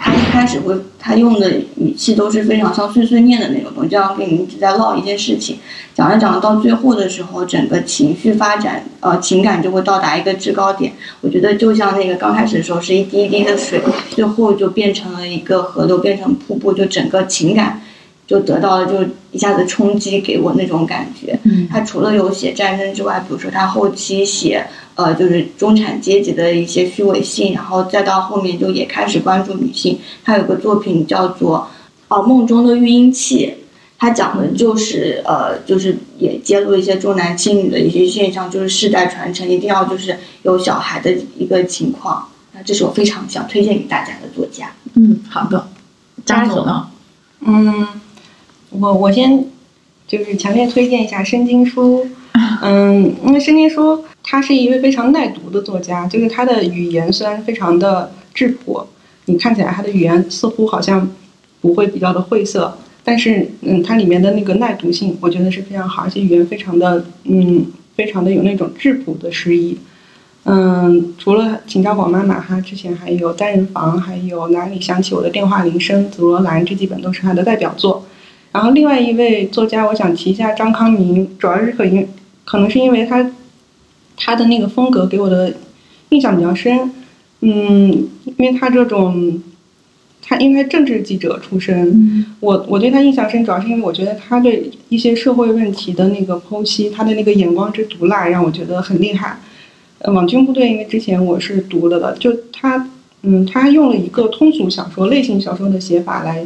[0.00, 5.58] 他一开始会，他用的语气都是非常像碎碎念的那种东西，就像跟你一直在唠一件事情，
[5.92, 10.92] 讲着讲着到最后的时候，整个情绪发展，呃，情感就会到达一个制高点。
[11.20, 17.82] 我觉得就像那个刚开始的时候是一滴一滴的水，最后就变成了一个河流，变成瀑布，就整个情感
[18.28, 21.36] 就得到了就一下子冲击，给我那种感觉。
[21.42, 24.64] 嗯，他除了有写战争之外，比如说他后期写。
[24.98, 29.96] 呃，就是中产阶级的一些虚伪性，然后再到后面就也开始关注女性。
[30.24, 31.68] 他有个作品叫做
[32.12, 33.46] 《哦梦中的育婴器》，
[33.96, 42.26] 他讲的就是呃，就是也揭露一些重男轻女的一些现象，就是世代传承一定要就是有小孩的一个情况。
[42.52, 44.72] 那这是我非常想推荐给大家的作家。
[44.94, 45.68] 嗯，好的，
[46.24, 46.88] 张总呢？
[47.46, 47.86] 嗯，
[48.70, 49.44] 我我先
[50.06, 52.06] 就是强烈推荐一下申京书。
[52.62, 58.86] 嗯，因为申京书他是一位非常耐读的作家，就是他的语言虽然非常的质朴，
[59.26, 61.08] 你看起来他的语言似乎好像
[61.60, 67.66] 不会比较的晦涩，但是嗯，它里面的那个耐读性，我觉得是非常好，而且语言非常的嗯，
[67.96, 69.78] 非常的有那种质朴的诗意。
[70.44, 78.06] 嗯，除了请教广妈妈哈，之前还有单人房，还有哪里响起我的电话铃声，紫罗兰这几本都是他的代表作。
[78.58, 82.04] 然后另外一位作家，我想提一下张康明，主要是可因。
[82.44, 83.30] 可能是因为他，
[84.16, 85.54] 他的那个风格给我的
[86.08, 86.90] 印象比较深，
[87.38, 89.40] 嗯，因为他这种，
[90.20, 99.38] 他因为政治记者出身，我我对他印象深，主要是因为我觉得他对一些社会问题的那个剖析，他的那个眼光之毒辣，让我觉得很厉害。
[100.00, 102.90] 呃，网军部队，因为之前我是读了的，就他，
[103.22, 106.44] 嗯，他用了一个通俗小说、类型小说的写法来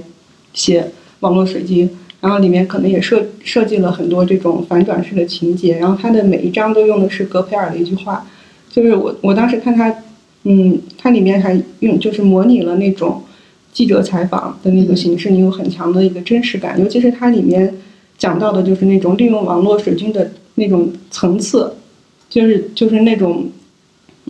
[0.52, 0.90] 写
[1.20, 1.88] 网络水晶。
[2.22, 8.24] 然后里面可能也设设计了很多这种反转式的情节，然后它的每一章都用的是格培尔的一句话，
[8.70, 9.92] 就是我我当时看它，
[10.44, 13.20] 嗯，它里面还用就是模拟了那种
[13.72, 17.74] 记者采访的那个形式，你有很强的一个真实感，尤其是它里面
[18.16, 21.74] 讲到的就是那种利用网络水军的那种层次，
[22.30, 23.48] 就是就是那种，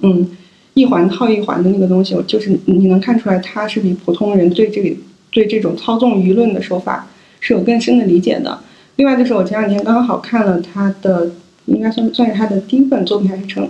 [0.00, 0.26] 嗯，
[0.72, 4.96] 一环套一环的那个东西，就是你能看出来他是比普通人对这个
[5.30, 7.06] 对这种操纵舆论的手法。
[7.42, 8.58] 是有更深的理解的。
[8.96, 11.30] 另外就是我前两天刚好看了他的，
[11.66, 13.68] 应该算算是他的第一本作品还是成，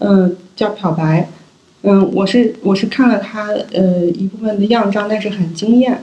[0.00, 1.22] 嗯，叫《漂白》。
[1.82, 6.02] 嗯，我是我是看了他呃一部分的样章，但是很惊艳，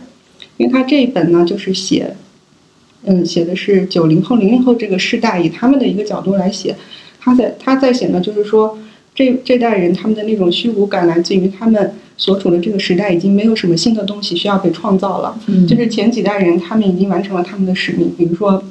[0.56, 2.16] 因为他这一本呢就是写，
[3.04, 6.74] 嗯，写的是九零后、零零后这个世代以他们的一个角度来写，
[7.20, 8.78] 他在他在写呢就是说
[9.16, 11.96] 这这代人他们的那种虚无感来自于他们。
[12.18, 15.38] 所处的这个时代已经没有什么新的东西需要被创造了，
[15.68, 18.64] 就是前几代人他们已经完成了他们的使命，比如说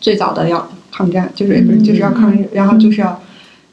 [0.00, 3.20] 最早的要抗战，就是不是就是要抗日，然后就是要，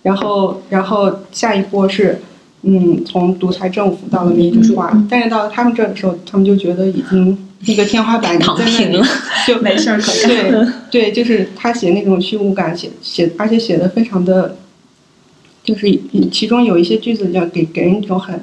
[0.02, 2.20] 然后然后下一波是
[2.64, 7.38] 嗯从独裁政府到了民主化，但是到了他们这儿的时候，他们就觉得已经
[7.68, 9.06] 那个天花板躺平了，
[9.46, 10.28] 就没事儿可干。
[10.52, 14.58] 对对，就是他写那种虚无感，写写而且写的非常的，
[15.68, 15.88] 就是
[16.32, 18.40] 其中有一些句子要给给人一种很。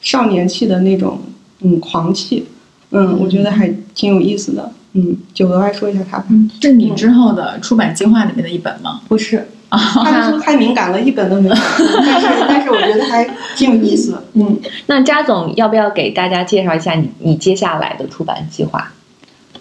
[0.00, 1.18] 少年气的那种，
[1.62, 2.44] 嗯，狂气，
[2.90, 6.26] 嗯，我觉得还挺有意思的，嗯，就额外说一下他吧。
[6.60, 9.00] 是你之后的出版计划里面的一本吗？
[9.08, 11.54] 不是， 他们说太敏感了，一本都没有。
[12.04, 13.26] 但是，但是我觉得还
[13.56, 14.22] 挺有意思。
[14.34, 18.92] 嗯， 那扎总要不要给大家介绍一下你你接下来的出版计划？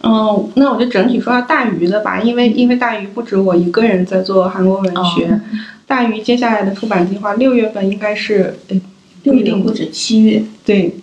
[0.01, 5.39] 嗯，那我就整体说下大鱼的吧，因为因为大鱼不止我一个人在做韩国文学，
[5.87, 8.81] 大鱼接下来的出版计划，六月份应该是诶。
[9.23, 10.93] 六月或者七月，对，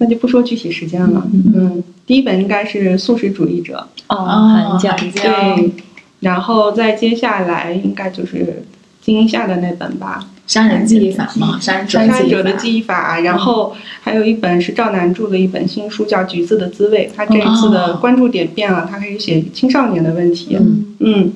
[0.00, 1.24] 那就不说具体时间了。
[1.54, 5.70] 嗯，第一本应该是素食主义者哦，韩江对，
[6.18, 8.64] 然后再接下来应该就是
[9.00, 10.18] 金夏的那本吧，
[10.52, 11.60] 《杀人记忆法》吗？
[11.60, 13.20] 杀人者的记忆法。
[13.20, 17.08] 然后还有一本是赵楠著的一本新书，叫《橘子的滋味》。
[17.16, 20.58] 他这一次的关注点变了，他开始写青少年的问题。
[20.98, 21.32] 嗯。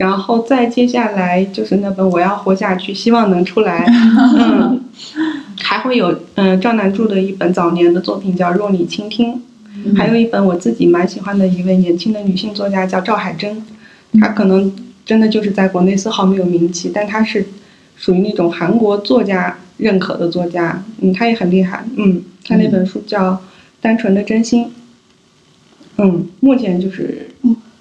[0.00, 3.84] 然后再接下来就是那本《我要活下去》，希望能出来。
[4.38, 4.80] 嗯，
[5.62, 9.34] 还会有嗯赵楠著的一本早年的作品叫《若你倾听》，
[9.94, 13.62] 还有一本我自己蛮喜欢的一位年轻的女性作家叫赵海珍，
[14.18, 14.74] 她可能
[15.04, 17.44] 真的就是在国内丝毫没有名气，但她是
[17.94, 20.82] 属于那种韩国作家认可的作家。
[21.02, 21.84] 嗯，她也很厉害。
[21.98, 23.32] 嗯，她那本书叫
[23.82, 24.64] 《单纯的真心》。
[25.98, 27.28] 嗯，目前就是。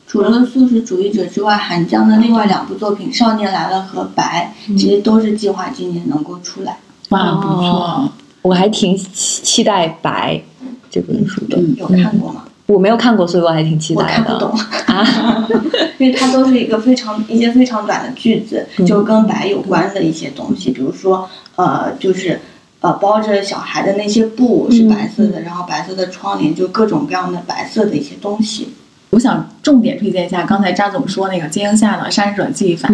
[0.10, 6.80] 除了素食主义者之外，韩江的另外两部作品《少年来了》和《白》，其实都是计划今年能够出来。
[7.10, 8.10] 哇，不错！
[8.42, 10.42] 我还挺期待《白》
[10.90, 11.60] 这本书的。
[11.78, 12.46] 有看过吗？
[12.66, 14.10] 我没有看过，所以我还挺期待的。
[14.10, 15.48] 我看不懂啊，
[16.00, 22.42] 因为它都是一个非常一些非常短的句子，就跟白有关的一些东西，比如说呃，就是
[22.82, 28.70] 呃包着小孩的那些布是白色的，然后白色的窗帘，就各种各样的白色的一些东西。
[29.12, 32.90] 我想重点推荐一下刚才扎总说那个金英夏的《杀人者记忆法》，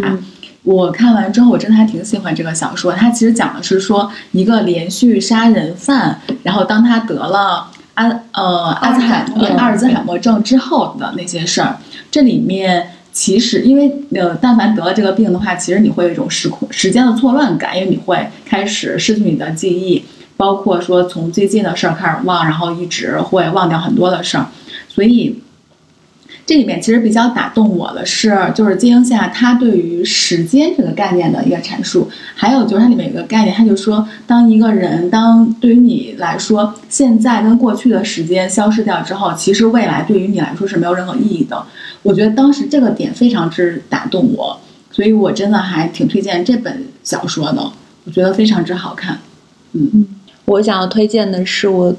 [0.64, 2.94] 我看完之后我真的还挺喜欢这个小说。
[2.94, 7.72] 它其实讲的是说一个连续杀人犯，然后当他得了。
[7.96, 9.26] 阿呃阿兹海
[9.58, 11.78] 阿尔兹海默症之后的那些事儿，
[12.12, 20.04] 这里面其实因为呃，但凡得了这个病的话，其实你会有一种时空时间的错乱感，因为你会开始失去你的记忆，
[20.36, 24.48] 包括说从最近的事儿开始忘，然后一直会忘掉很多的事儿，
[24.90, 25.42] 所以。
[26.46, 41.66] 这里面其实比较打动我的是，就是金英夏他对于时间这个概念的一个阐述，还有就是它里面有个概念，他就说，当一个人，当对于你来说，现在跟过去的时间消失掉之后，其实未来对于你来说是没有任何意义的。
[42.04, 44.60] 我觉得当时这个点非常之打动我，
[44.92, 47.72] 所以我真的还挺推荐这本小说的，
[48.04, 49.18] 我觉得非常之好看。
[49.74, 50.06] 嗯，
[50.46, 51.96] 我想要推荐的是我。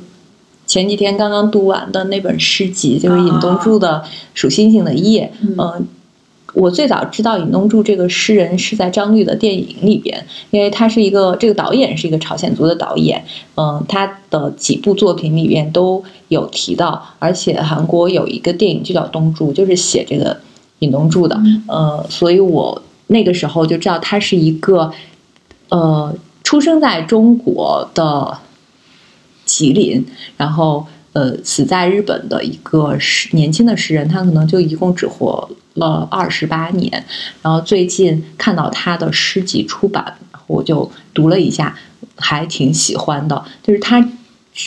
[0.76, 4.04] 前几天刚刚读完的那本诗集，就是尹东柱的
[4.34, 5.32] 《数星星的夜》。
[5.58, 5.86] 嗯，
[6.52, 13.24] 我最早知道尹东柱这个诗人是在张律的电影里边，因为他是一个这个导演是一个朝鲜族的导演。
[13.54, 20.36] 嗯，他的几部作品里边都有提到，而且韩国有一个电影就叫《东柱》，就是写这个
[20.80, 21.40] 尹东柱的。
[21.68, 24.92] 呃，所以我那个时候就知道他是一个
[25.70, 26.14] 呃
[26.44, 28.36] 出生在中国的。
[29.46, 30.04] 吉林，
[30.36, 36.92] 然后呃，死在日本的一个诗年轻的诗人，他可能就一共只活了二十八年。
[37.40, 40.14] 然后最近看到他的诗集出版，
[40.46, 41.74] 我就读了一下，
[42.16, 43.42] 还挺喜欢的。
[43.62, 44.06] 就是他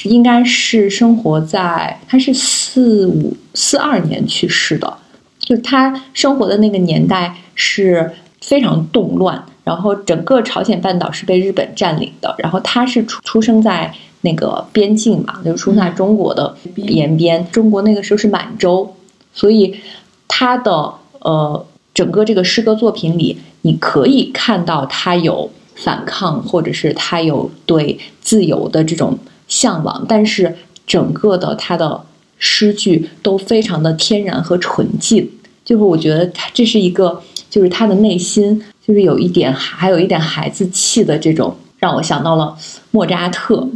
[0.05, 4.97] 应该是生活在，他是四五四二年去世的，
[5.37, 8.11] 就他生活的那个年代是
[8.41, 13.93] 非常动乱，然后整个朝鲜半岛是被日本占领的，然后他是出出生在。
[14.21, 17.49] 那个边境嘛，就是出在中国的沿边。
[17.51, 18.95] 中国那个时候是满洲，
[19.33, 19.75] 所以
[20.27, 29.17] 他的呃整个这个诗歌作品里，你可以看到他有反抗，或者是他有对自由的这种
[29.47, 30.05] 向往。
[30.07, 32.01] 但是整个的他的
[32.37, 35.29] 诗句都非常的天然和纯净，
[35.63, 42.55] 就是我觉得他这是一个，就是他的内心就是有一点还有一点孩子气的这种，让我想到了
[42.91, 43.67] 莫扎特。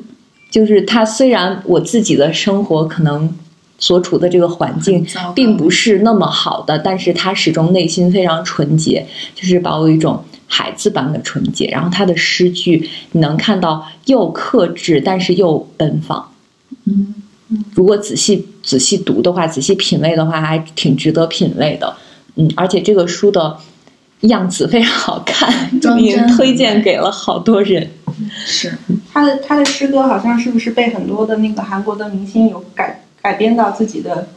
[0.53, 3.35] 就是他，虽然我自己的生活可能
[3.79, 11.65] 所处的这个环境并不是那么好的，但是他始终内心非常纯洁，就是把我一种孩子般的纯洁。
[11.71, 16.31] 然后他的诗句，你能看到又克制，但是又奔放。
[16.85, 17.15] 嗯，
[17.73, 21.95] 如果仔细仔细读的话，仔细品味的话，还挺值得品味的。
[22.35, 23.57] 嗯，而且这个书的
[24.21, 25.51] 样子非常好看，
[25.99, 27.89] 也推荐给了好多人。
[28.45, 28.73] 是。
[29.11, 34.27] 他的他的诗歌好像是不是被很多的那个韩国的明星有改改编到自己的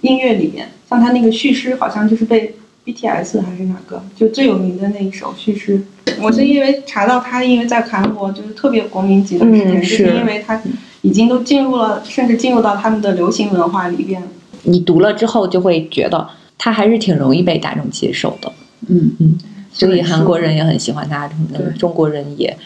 [0.00, 0.68] 音乐里面？
[0.88, 2.54] 像他那个叙诗，好像就是被
[2.84, 5.80] BTS 还是哪个就最有名的那一首叙诗。
[6.20, 10.60] 我是因为查到他，因为在韩国就是特别国民级的诗人，就是因为他
[11.02, 14.20] 已经都进入了，甚至进入到他们的流行文化里边。
[14.64, 18.52] 你读了之后就会觉得他还是挺容易被大众接受的。
[18.88, 19.38] 嗯嗯，
[19.72, 21.30] 所以韩国人也很喜欢他，
[21.78, 22.56] 中国人也。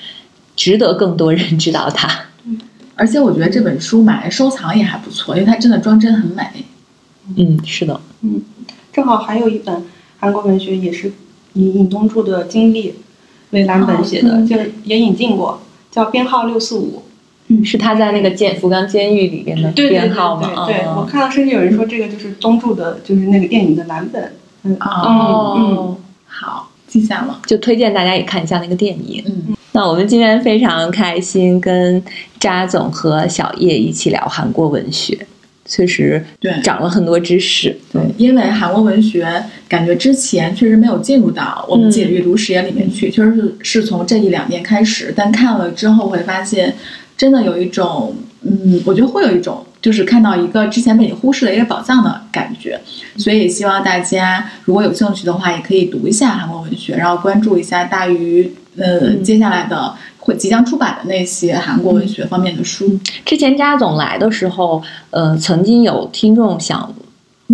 [0.56, 2.08] 值得更多人知道它。
[2.96, 6.44] 而且我觉得这本书买来收藏也还不错，因为它真的装帧很美。
[7.36, 8.00] 嗯，是的。
[8.20, 8.40] 嗯，
[8.92, 9.84] 正好还有一本
[10.20, 11.12] 韩国文学，也是
[11.54, 12.94] 以尹东柱的经历
[13.50, 17.02] 为蓝本写的，就是也引进过，叫编号六四五。
[17.48, 20.64] 嗯，是他在那个监福冈监狱里边的编号吗？
[20.64, 24.32] 对，我看到甚至有人说这个就是东柱的，就是那个电影的蓝本。
[24.62, 25.96] 嗯哦，
[26.26, 29.24] 好，记下了，就推荐大家也看一下那个电影。
[29.26, 29.56] 嗯。
[29.76, 32.00] 那我们今天非常开心，跟
[32.38, 35.18] 扎总和小叶一起聊韩国文学，
[35.64, 37.76] 确实对长了很多知识。
[37.92, 39.26] 对，因为韩国文学
[39.68, 46.72] 感觉之前确实没有进入到我们自己的阅读视野里面去，确实是是从这一两年开始，但看了之后会发现，
[47.16, 48.14] 真的有一种，
[48.44, 52.78] 嗯，我觉得会有一种，就是看到一个之前被你忽视的一个宝藏的感觉。
[53.16, 58.54] 所以希望大家如果有兴趣的话，也可以读一下韩国文学，然后关注一下大鱼。
[58.76, 66.92] 呃，接下来的会即将出版的那些韩国文学方面的书，之前扎总来的时候，呃，曾经有听众想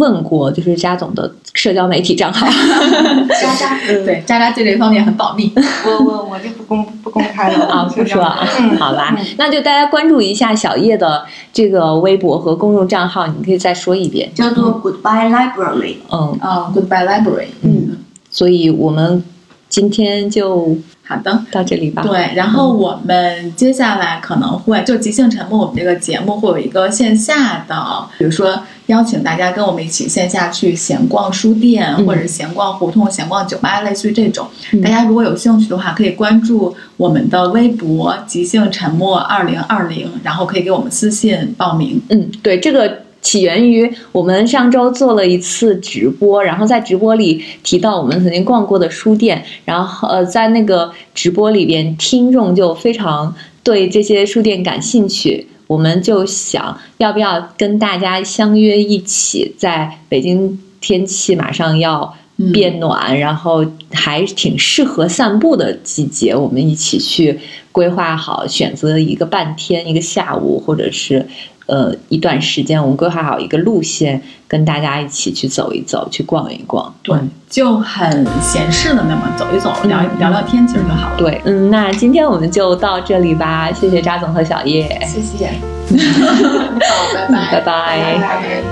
[0.01, 2.45] 问过，就是扎总的社交媒体账号。
[2.49, 5.53] 渣渣，对，渣渣对这方面很保密。
[5.55, 14.29] 我我我就不公不公开了啊，不说啊，嗯好吧嗯，那就大家关注一下小叶的这个微博和公众账号，你可以再说一遍。
[14.35, 15.97] 叫做 Goodbye Library。
[16.11, 17.49] 嗯，啊，Goodbye Library。
[17.63, 17.99] 嗯，
[18.31, 19.23] 所以我们
[19.69, 20.77] 今天就
[21.11, 21.45] 好的。
[21.51, 22.03] 到这里吧。
[22.03, 27.75] 对，然后我们接下来可能会就即兴沉默，我们这个节目会有一个线下的，
[28.17, 34.47] 比如说邀请大家跟我们一起线下去闲逛书店，嗯或者闲逛胡同、闲逛酒吧，类似于这种。
[34.73, 42.01] 嗯大家如果有兴趣的话，可以关注我们的微博“即兴沉默二零二零”，然后可以给我们私信报名。
[42.09, 55.47] 嗯，对，这个起源于我们上周做了一次直播，然后在直播里提到我们曾经逛过的书店，然后呃，在那个直播里边，听众就非常对这些书店感兴趣。
[55.67, 67.39] 我们就想要不要跟大家相约一起，在北京天气马上要嗯变暖，然后还挺适合散步的季节，我们一起去
[67.71, 71.25] 规划好，选择一个半天、一个下午，或者是
[71.71, 76.93] 呃一段时间，我们规划好一个路线，跟大家一起去走一走，去逛一逛。
[77.03, 77.17] 对，
[77.49, 81.17] 就很闲适的那么走一走，聊聊聊天，其实就好了。
[81.17, 85.51] 对，嗯，那今天我们就到这里吧，谢谢扎总和小叶，谢谢。
[85.91, 88.63] 好，拜拜，拜拜拜拜。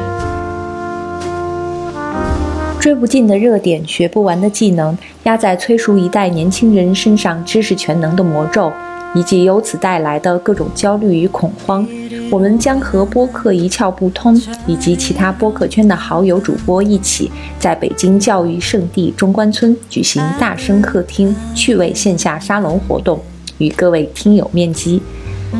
[2.80, 8.72] 追不尽的热点，学不完的技能，压在催熟一代年轻人身上知识全能的魔咒，
[9.14, 11.86] 以及由此带来的各种焦虑与恐慌，
[12.30, 23.18] 我们将和播客一窍不通以及其他播客圈的好友主播一起，在北京教育圣地中关村举行大声客厅趣味线下沙龙活动，
[23.58, 25.00] 与各位听友面基。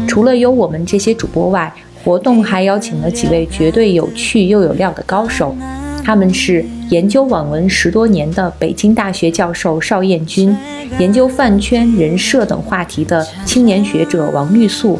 [0.06, 1.72] 除了有我们这些主播外，
[2.04, 5.56] 活动还邀请了几位绝对有趣又有料的高手。
[6.04, 10.56] 他们是研究网文十多年的北京大学教授邵彦军，
[10.98, 14.98] 研究饭圈、人设等话题的青年学者王玉素，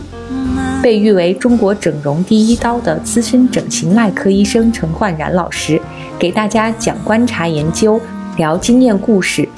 [0.83, 5.81] 被誉为中国整容第一刀的资深整形外科医生陈焕然老师，
[6.19, 7.99] 给大家讲观察研究、
[8.37, 9.49] 聊经验故事，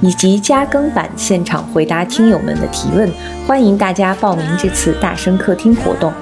[0.00, 3.08] 以及加更版现场回答听友们的提问。
[3.46, 6.12] 欢迎大家报名这次大声客厅活动。